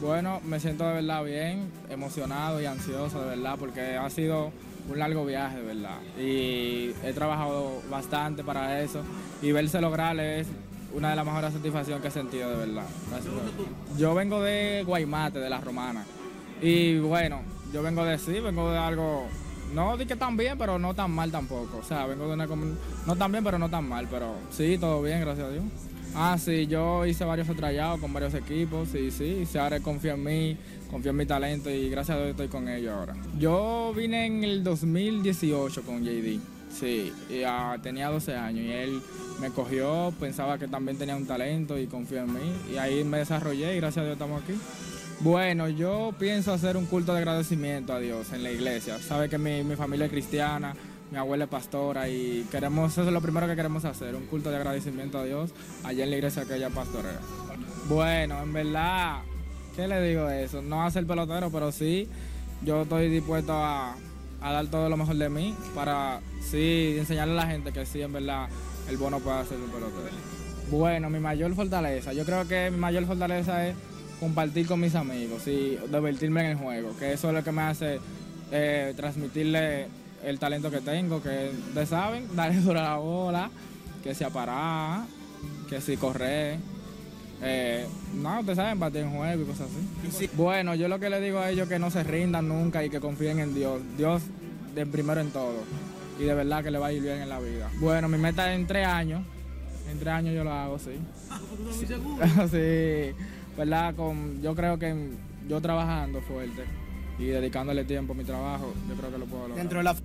Bueno, 0.00 0.40
me 0.46 0.60
siento 0.60 0.88
de 0.88 0.94
verdad 0.94 1.22
bien, 1.22 1.70
emocionado 1.90 2.62
y 2.62 2.64
ansioso 2.64 3.20
de 3.20 3.36
verdad 3.36 3.56
porque 3.58 3.96
ha 3.96 4.08
sido 4.08 4.50
un 4.90 4.98
largo 4.98 5.26
viaje 5.26 5.58
de 5.58 5.62
verdad 5.62 5.98
y 6.18 6.94
he 7.04 7.12
trabajado 7.12 7.82
bastante 7.90 8.42
para 8.42 8.80
eso 8.80 9.02
y 9.42 9.52
verse 9.52 9.78
lograr 9.82 10.18
es 10.18 10.46
una 10.94 11.10
de 11.10 11.16
las 11.16 11.24
mejores 11.24 11.52
satisfacciones 11.52 12.02
que 12.02 12.08
he 12.08 12.10
sentido 12.10 12.50
de 12.50 12.56
verdad. 12.56 12.86
Yo 13.96 14.14
vengo 14.14 14.40
de 14.42 14.82
Guaymate, 14.86 15.38
de 15.38 15.50
la 15.50 15.60
Romana 15.60 16.04
y 16.60 16.98
bueno, 16.98 17.40
yo 17.72 17.82
vengo 17.82 18.04
de 18.04 18.18
sí, 18.18 18.40
vengo 18.40 18.70
de 18.70 18.78
algo 18.78 19.26
no 19.74 19.96
di 19.96 20.06
que 20.06 20.16
tan 20.16 20.36
bien, 20.36 20.56
pero 20.56 20.78
no 20.78 20.94
tan 20.94 21.10
mal 21.10 21.30
tampoco. 21.30 21.78
O 21.78 21.82
sea, 21.82 22.06
vengo 22.06 22.26
de 22.26 22.34
una 22.34 22.46
no 23.06 23.16
tan 23.16 23.32
bien, 23.32 23.44
pero 23.44 23.58
no 23.58 23.68
tan 23.68 23.88
mal, 23.88 24.08
pero 24.10 24.34
sí, 24.50 24.78
todo 24.78 25.02
bien, 25.02 25.20
gracias 25.20 25.46
a 25.46 25.50
Dios. 25.50 25.64
Ah, 26.14 26.36
sí, 26.38 26.66
yo 26.66 27.04
hice 27.04 27.24
varios 27.24 27.46
trayados 27.54 28.00
con 28.00 28.12
varios 28.12 28.34
equipos, 28.34 28.88
sí, 28.88 29.10
sí, 29.10 29.46
ahora 29.58 29.78
confía 29.80 30.14
en 30.14 30.24
mí, 30.24 30.56
confía 30.90 31.10
en 31.10 31.16
mi 31.16 31.26
talento 31.26 31.70
y 31.70 31.90
gracias 31.90 32.16
a 32.16 32.20
Dios 32.20 32.30
estoy 32.30 32.48
con 32.48 32.68
ellos 32.68 32.92
ahora. 32.92 33.14
Yo 33.38 33.92
vine 33.94 34.26
en 34.26 34.42
el 34.42 34.64
2018 34.64 35.82
con 35.82 36.02
JD, 36.02 36.40
Sí, 36.78 37.12
y, 37.28 37.42
ah, 37.42 37.76
tenía 37.82 38.08
12 38.08 38.36
años 38.36 38.64
y 38.64 38.70
él 38.70 39.02
me 39.40 39.50
cogió, 39.50 40.12
pensaba 40.20 40.58
que 40.58 40.68
también 40.68 40.96
tenía 40.96 41.16
un 41.16 41.26
talento 41.26 41.76
y 41.78 41.86
confió 41.86 42.18
en 42.18 42.32
mí. 42.32 42.52
Y 42.72 42.76
ahí 42.76 43.02
me 43.02 43.18
desarrollé 43.18 43.74
y 43.74 43.80
gracias 43.80 44.02
a 44.02 44.06
Dios 44.06 44.12
estamos 44.12 44.42
aquí. 44.42 44.54
Bueno, 45.20 45.68
yo 45.68 46.14
pienso 46.18 46.52
hacer 46.52 46.76
un 46.76 46.86
culto 46.86 47.12
de 47.12 47.18
agradecimiento 47.18 47.92
a 47.92 47.98
Dios 47.98 48.32
en 48.32 48.44
la 48.44 48.52
iglesia. 48.52 49.00
Sabe 49.00 49.28
que 49.28 49.38
mi, 49.38 49.64
mi 49.64 49.74
familia 49.74 50.06
es 50.06 50.12
cristiana, 50.12 50.74
mi 51.10 51.18
abuela 51.18 51.44
es 51.44 51.50
pastora 51.50 52.08
y 52.08 52.46
queremos, 52.50 52.92
eso 52.92 53.02
es 53.02 53.12
lo 53.12 53.20
primero 53.20 53.48
que 53.48 53.56
queremos 53.56 53.84
hacer, 53.84 54.14
un 54.14 54.26
culto 54.26 54.50
de 54.50 54.56
agradecimiento 54.56 55.18
a 55.18 55.24
Dios 55.24 55.50
allá 55.82 56.04
en 56.04 56.10
la 56.10 56.16
iglesia 56.16 56.44
que 56.44 56.54
ella 56.54 56.70
pastorea. 56.70 57.18
Bueno, 57.88 58.40
en 58.40 58.52
verdad, 58.52 59.22
¿qué 59.74 59.88
le 59.88 60.00
digo 60.02 60.28
eso? 60.28 60.62
No 60.62 60.84
a 60.84 60.90
ser 60.92 61.06
pelotero, 61.06 61.50
pero 61.50 61.72
sí, 61.72 62.08
yo 62.62 62.82
estoy 62.82 63.08
dispuesto 63.08 63.52
a, 63.52 63.96
a 64.40 64.52
dar 64.52 64.66
todo 64.68 64.88
lo 64.88 64.96
mejor 64.96 65.16
de 65.16 65.28
mí 65.28 65.54
para, 65.74 66.20
sí, 66.40 66.96
enseñarle 66.98 67.32
a 67.34 67.44
la 67.44 67.46
gente 67.46 67.72
que 67.72 67.84
sí, 67.86 68.02
en 68.02 68.12
verdad, 68.12 68.48
el 68.88 68.96
bono 68.96 69.18
puede 69.20 69.44
ser 69.46 69.58
un 69.58 69.70
pelotero. 69.70 70.16
Bueno, 70.70 71.10
mi 71.10 71.18
mayor 71.18 71.54
fortaleza, 71.54 72.12
yo 72.12 72.24
creo 72.24 72.46
que 72.46 72.70
mi 72.70 72.78
mayor 72.78 73.06
fortaleza 73.06 73.66
es 73.66 73.74
compartir 74.20 74.66
con 74.66 74.80
mis 74.80 74.94
amigos 74.94 75.46
y 75.46 75.78
divertirme 75.90 76.40
en 76.40 76.46
el 76.46 76.56
juego, 76.56 76.96
que 76.98 77.12
eso 77.12 77.28
es 77.28 77.34
lo 77.34 77.42
que 77.42 77.52
me 77.52 77.62
hace 77.62 78.00
eh, 78.50 78.92
transmitirle 78.96 79.86
el 80.24 80.38
talento 80.38 80.70
que 80.70 80.80
tengo, 80.80 81.22
que 81.22 81.50
ustedes 81.68 81.88
saben, 81.88 82.26
darle 82.36 82.60
dura 82.60 82.82
la 82.82 82.96
bola, 82.96 83.50
que 84.02 84.14
si 84.14 84.24
parar, 84.24 85.04
que 85.68 85.80
si 85.80 85.96
correr. 85.96 86.58
Eh, 87.42 87.86
no, 88.14 88.40
ustedes 88.40 88.56
saben, 88.56 88.80
batir 88.80 89.02
en 89.02 89.10
juego 89.10 89.42
y 89.42 89.46
cosas 89.46 89.68
así. 90.08 90.28
Bueno, 90.34 90.74
yo 90.74 90.88
lo 90.88 90.98
que 90.98 91.08
le 91.08 91.20
digo 91.20 91.38
a 91.38 91.50
ellos 91.50 91.64
es 91.64 91.68
que 91.68 91.78
no 91.78 91.90
se 91.90 92.02
rindan 92.02 92.48
nunca 92.48 92.84
y 92.84 92.90
que 92.90 93.00
confíen 93.00 93.38
en 93.38 93.54
Dios. 93.54 93.80
Dios 93.96 94.22
de 94.74 94.86
primero 94.86 95.20
en 95.20 95.30
todo. 95.30 95.62
Y 96.18 96.24
de 96.24 96.34
verdad 96.34 96.64
que 96.64 96.70
le 96.70 96.78
va 96.78 96.88
a 96.88 96.92
ir 96.92 97.02
bien 97.02 97.22
en 97.22 97.28
la 97.28 97.38
vida. 97.38 97.70
Bueno, 97.78 98.08
mi 98.08 98.18
meta 98.18 98.52
es 98.52 98.58
en 98.58 98.66
tres 98.66 98.86
años. 98.86 99.22
En 99.90 99.98
tres 99.98 100.12
años 100.12 100.34
yo 100.34 100.44
lo 100.44 100.52
hago, 100.52 100.78
sí. 100.78 100.90
sí, 102.50 103.14
¿verdad? 103.56 103.94
Con, 103.94 104.42
yo 104.42 104.54
creo 104.54 104.78
que 104.78 105.10
yo 105.48 105.60
trabajando 105.60 106.20
fuerte 106.22 106.64
y 107.18 107.26
dedicándole 107.26 107.84
tiempo 107.84 108.12
a 108.12 108.16
mi 108.16 108.24
trabajo, 108.24 108.74
yo 108.88 108.94
creo 108.94 109.10
que 109.10 109.18
lo 109.18 109.26
puedo 109.26 109.42
lograr. 109.42 109.58
Dentro 109.58 109.78
de 109.78 109.84
la... 109.84 109.96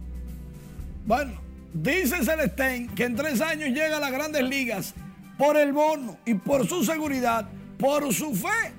Bueno, 1.06 1.34
dice 1.74 2.24
Celestén 2.24 2.88
que 2.90 3.04
en 3.04 3.16
tres 3.16 3.42
años 3.42 3.70
llega 3.70 3.98
a 3.98 4.00
las 4.00 4.12
grandes 4.12 4.44
ligas 4.48 4.94
por 5.38 5.58
el 5.58 5.74
bono 5.74 6.18
y 6.26 6.36
por 6.36 6.68
su 6.68 6.84
seguridad, 6.84 7.48
por 7.78 8.14
su 8.14 8.36
fe. 8.36 8.74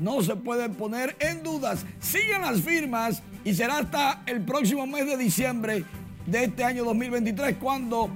No 0.00 0.22
se 0.22 0.36
puede 0.36 0.68
poner 0.68 1.16
en 1.20 1.42
dudas. 1.42 1.86
Sigan 2.00 2.42
las 2.42 2.60
firmas 2.60 3.22
y 3.44 3.54
será 3.54 3.78
hasta 3.78 4.22
el 4.26 4.42
próximo 4.42 4.86
mes 4.86 5.06
de 5.06 5.16
diciembre 5.16 5.84
de 6.26 6.44
este 6.44 6.64
año 6.64 6.84
2023 6.84 7.56
cuando 7.56 8.10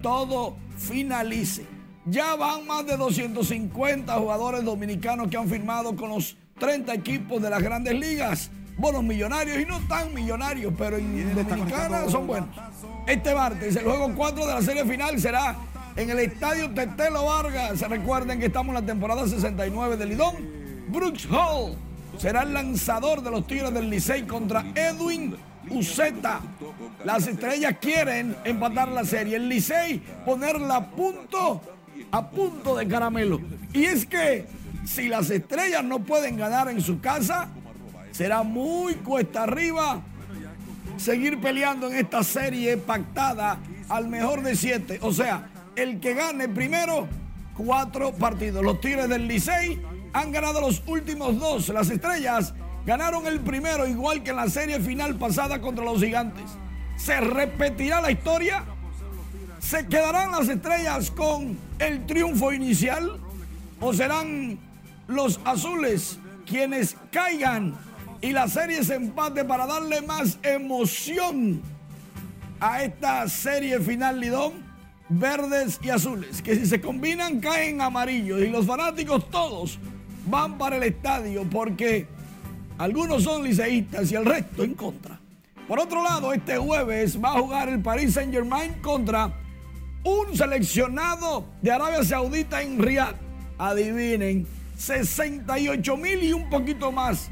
todo 0.00 0.56
finalice. 0.78 1.66
Ya 2.06 2.36
van 2.36 2.66
más 2.66 2.86
de 2.86 2.96
250 2.96 4.14
jugadores 4.14 4.64
dominicanos 4.64 5.28
que 5.28 5.36
han 5.36 5.48
firmado 5.48 5.96
con 5.96 6.10
los 6.10 6.36
30 6.58 6.94
equipos 6.94 7.42
de 7.42 7.50
las 7.50 7.62
grandes 7.62 7.98
ligas. 7.98 8.50
Bonos 8.78 9.02
millonarios 9.02 9.58
y 9.58 9.64
no 9.64 9.80
tan 9.88 10.14
millonarios, 10.14 10.72
pero 10.76 10.96
en 10.98 11.34
Dominicana 11.34 12.08
son 12.08 12.26
buenos. 12.26 12.50
Este 13.06 13.34
martes, 13.34 13.74
el 13.76 13.84
juego 13.84 14.12
4 14.14 14.46
de 14.46 14.54
la 14.54 14.62
serie 14.62 14.84
final 14.84 15.18
será 15.18 15.56
en 15.96 16.10
el 16.10 16.18
estadio 16.20 16.70
Tetelo 16.70 17.24
Vargas. 17.24 17.80
Recuerden 17.88 18.38
que 18.38 18.46
estamos 18.46 18.68
en 18.68 18.74
la 18.74 18.86
temporada 18.86 19.26
69 19.26 19.96
del 19.96 20.10
Lidón. 20.10 20.34
Brooks 20.88 21.26
Hall 21.30 21.74
será 22.18 22.42
el 22.42 22.52
lanzador 22.52 23.22
de 23.22 23.30
los 23.30 23.46
Tigres 23.46 23.72
del 23.72 23.90
Licey 23.90 24.24
contra 24.24 24.64
Edwin 24.74 25.34
Uceta. 25.70 26.40
Las 27.04 27.26
estrellas 27.26 27.76
quieren 27.80 28.36
empatar 28.44 28.88
la 28.88 29.04
serie. 29.04 29.36
El 29.36 29.48
Licey 29.48 29.98
ponerla 30.24 30.76
a 30.76 30.90
punto, 30.90 31.60
a 32.10 32.30
punto 32.30 32.76
de 32.76 32.86
caramelo. 32.86 33.40
Y 33.72 33.84
es 33.84 34.06
que 34.06 34.46
si 34.84 35.08
las 35.08 35.30
estrellas 35.30 35.82
no 35.82 36.00
pueden 36.00 36.36
ganar 36.36 36.68
en 36.68 36.80
su 36.80 37.00
casa, 37.00 37.48
será 38.12 38.42
muy 38.42 38.94
cuesta 38.96 39.42
arriba 39.42 40.02
seguir 40.96 41.40
peleando 41.40 41.88
en 41.88 41.96
esta 41.96 42.22
serie 42.22 42.76
pactada 42.76 43.58
al 43.88 44.08
mejor 44.08 44.42
de 44.42 44.56
siete. 44.56 44.98
O 45.02 45.12
sea, 45.12 45.50
el 45.76 46.00
que 46.00 46.14
gane 46.14 46.48
primero, 46.48 47.06
cuatro 47.56 48.12
partidos. 48.12 48.64
Los 48.64 48.80
Tigres 48.80 49.08
del 49.08 49.28
Licey 49.28 49.80
han 50.12 50.32
ganado 50.32 50.60
los 50.60 50.82
últimos 50.86 51.38
dos. 51.38 51.68
Las 51.68 51.90
estrellas 51.90 52.54
ganaron 52.86 53.26
el 53.26 53.40
primero, 53.40 53.86
igual 53.86 54.22
que 54.22 54.30
en 54.30 54.36
la 54.36 54.48
serie 54.48 54.80
final 54.80 55.16
pasada 55.16 55.60
contra 55.60 55.84
los 55.84 56.00
gigantes. 56.00 56.44
¿Se 56.96 57.20
repetirá 57.20 58.00
la 58.00 58.10
historia? 58.10 58.64
¿Se 59.60 59.86
quedarán 59.86 60.30
las 60.30 60.48
estrellas 60.48 61.10
con 61.10 61.58
el 61.78 62.06
triunfo 62.06 62.52
inicial? 62.52 63.20
¿O 63.80 63.92
serán 63.92 64.58
los 65.06 65.38
azules 65.44 66.18
quienes 66.46 66.96
caigan 67.12 67.76
y 68.22 68.32
la 68.32 68.48
serie 68.48 68.82
se 68.82 68.94
empate 68.94 69.44
para 69.44 69.66
darle 69.66 70.00
más 70.00 70.38
emoción 70.42 71.60
a 72.60 72.82
esta 72.82 73.28
serie 73.28 73.78
final 73.80 74.20
Lidón? 74.20 74.65
Verdes 75.08 75.78
y 75.82 75.90
azules, 75.90 76.42
que 76.42 76.56
si 76.56 76.66
se 76.66 76.80
combinan 76.80 77.40
caen 77.40 77.80
amarillos 77.80 78.40
y 78.40 78.48
los 78.48 78.66
fanáticos 78.66 79.30
todos 79.30 79.78
van 80.26 80.58
para 80.58 80.76
el 80.76 80.82
estadio 80.82 81.44
porque 81.48 82.08
algunos 82.78 83.22
son 83.22 83.44
liceístas 83.44 84.10
y 84.10 84.16
el 84.16 84.24
resto 84.24 84.64
en 84.64 84.74
contra. 84.74 85.20
Por 85.68 85.80
otro 85.80 86.02
lado, 86.02 86.32
este 86.32 86.58
jueves 86.58 87.22
va 87.22 87.30
a 87.30 87.40
jugar 87.40 87.68
el 87.68 87.80
Paris 87.80 88.14
Saint 88.14 88.32
Germain 88.32 88.74
contra 88.82 89.32
un 90.04 90.36
seleccionado 90.36 91.44
de 91.62 91.72
Arabia 91.72 92.04
Saudita 92.04 92.62
en 92.62 92.80
Riyadh. 92.80 93.16
Adivinen, 93.58 94.46
68 94.76 95.96
mil 95.96 96.22
y 96.22 96.32
un 96.32 96.48
poquito 96.50 96.92
más. 96.92 97.30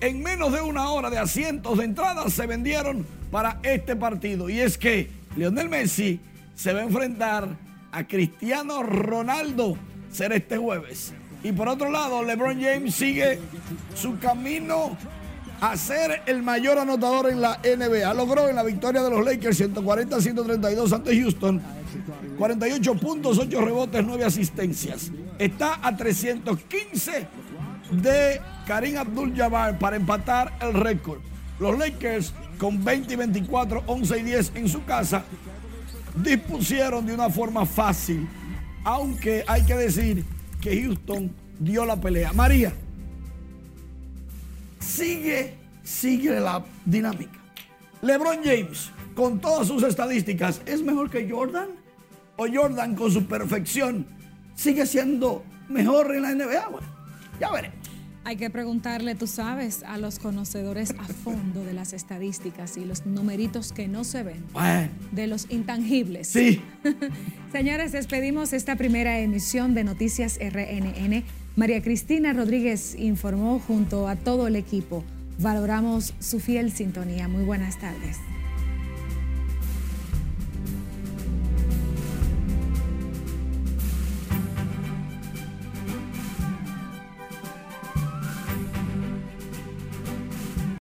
En 0.00 0.22
menos 0.22 0.52
de 0.52 0.60
una 0.60 0.90
hora 0.90 1.08
de 1.08 1.18
asientos 1.18 1.78
de 1.78 1.84
entrada 1.84 2.28
se 2.30 2.46
vendieron 2.46 3.06
para 3.30 3.58
este 3.62 3.96
partido. 3.96 4.48
Y 4.48 4.60
es 4.60 4.76
que 4.76 5.10
Lionel 5.36 5.68
Messi 5.68 6.20
se 6.56 6.72
va 6.72 6.80
a 6.80 6.84
enfrentar 6.84 7.48
a 7.92 8.04
Cristiano 8.04 8.82
Ronaldo. 8.82 9.76
Será 10.10 10.34
este 10.34 10.56
jueves. 10.56 11.12
Y 11.44 11.52
por 11.52 11.68
otro 11.68 11.90
lado, 11.90 12.24
LeBron 12.24 12.60
James 12.60 12.94
sigue 12.94 13.38
su 13.94 14.18
camino 14.18 14.96
a 15.60 15.76
ser 15.76 16.22
el 16.26 16.42
mayor 16.42 16.78
anotador 16.78 17.30
en 17.30 17.40
la 17.40 17.60
NBA. 17.62 18.12
Logró 18.14 18.48
en 18.48 18.56
la 18.56 18.62
victoria 18.62 19.02
de 19.02 19.10
los 19.10 19.24
Lakers 19.24 19.60
140-132 19.60 20.92
ante 20.92 21.20
Houston 21.20 21.62
48 22.38 22.94
puntos, 22.96 23.38
8 23.38 23.60
rebotes, 23.60 24.04
9 24.04 24.24
asistencias. 24.24 25.10
Está 25.38 25.78
a 25.82 25.96
315 25.96 27.26
de 27.92 28.40
Karim 28.66 28.96
Abdul-Jabbar 28.96 29.78
para 29.78 29.96
empatar 29.96 30.56
el 30.60 30.74
récord. 30.74 31.20
Los 31.58 31.78
Lakers 31.78 32.34
con 32.58 32.84
20 32.84 33.14
y 33.14 33.16
24, 33.16 33.84
11 33.86 34.18
y 34.18 34.22
10 34.22 34.52
en 34.56 34.68
su 34.68 34.84
casa 34.84 35.24
dispusieron 36.16 37.06
de 37.06 37.14
una 37.14 37.30
forma 37.30 37.66
fácil, 37.66 38.26
aunque 38.84 39.44
hay 39.46 39.64
que 39.64 39.74
decir 39.74 40.24
que 40.60 40.82
Houston 40.82 41.30
dio 41.58 41.84
la 41.84 42.00
pelea. 42.00 42.32
María, 42.32 42.72
sigue, 44.78 45.54
sigue 45.82 46.40
la 46.40 46.64
dinámica. 46.84 47.38
LeBron 48.02 48.38
James, 48.44 48.90
con 49.14 49.40
todas 49.40 49.68
sus 49.68 49.82
estadísticas, 49.82 50.60
¿es 50.66 50.82
mejor 50.82 51.10
que 51.10 51.28
Jordan? 51.30 51.68
¿O 52.36 52.46
Jordan 52.52 52.94
con 52.94 53.10
su 53.10 53.26
perfección 53.26 54.06
sigue 54.54 54.86
siendo 54.86 55.42
mejor 55.68 56.14
en 56.14 56.22
la 56.22 56.34
NBA? 56.34 56.68
Ya 57.40 57.50
veremos. 57.50 57.75
Hay 58.26 58.34
que 58.34 58.50
preguntarle, 58.50 59.14
tú 59.14 59.28
sabes, 59.28 59.84
a 59.84 59.98
los 59.98 60.18
conocedores 60.18 60.90
a 60.98 61.04
fondo 61.04 61.62
de 61.62 61.72
las 61.72 61.92
estadísticas 61.92 62.76
y 62.76 62.84
los 62.84 63.06
numeritos 63.06 63.72
que 63.72 63.86
no 63.86 64.02
se 64.02 64.24
ven, 64.24 64.42
de 65.12 65.28
los 65.28 65.48
intangibles. 65.48 66.26
Sí. 66.26 66.60
Señores, 67.52 67.92
despedimos 67.92 68.52
esta 68.52 68.74
primera 68.74 69.20
emisión 69.20 69.74
de 69.74 69.84
Noticias 69.84 70.40
RNN. 70.40 71.22
María 71.54 71.80
Cristina 71.80 72.32
Rodríguez 72.32 72.96
informó 72.98 73.60
junto 73.60 74.08
a 74.08 74.16
todo 74.16 74.48
el 74.48 74.56
equipo. 74.56 75.04
Valoramos 75.38 76.12
su 76.18 76.40
fiel 76.40 76.72
sintonía. 76.72 77.28
Muy 77.28 77.44
buenas 77.44 77.78
tardes. 77.78 78.16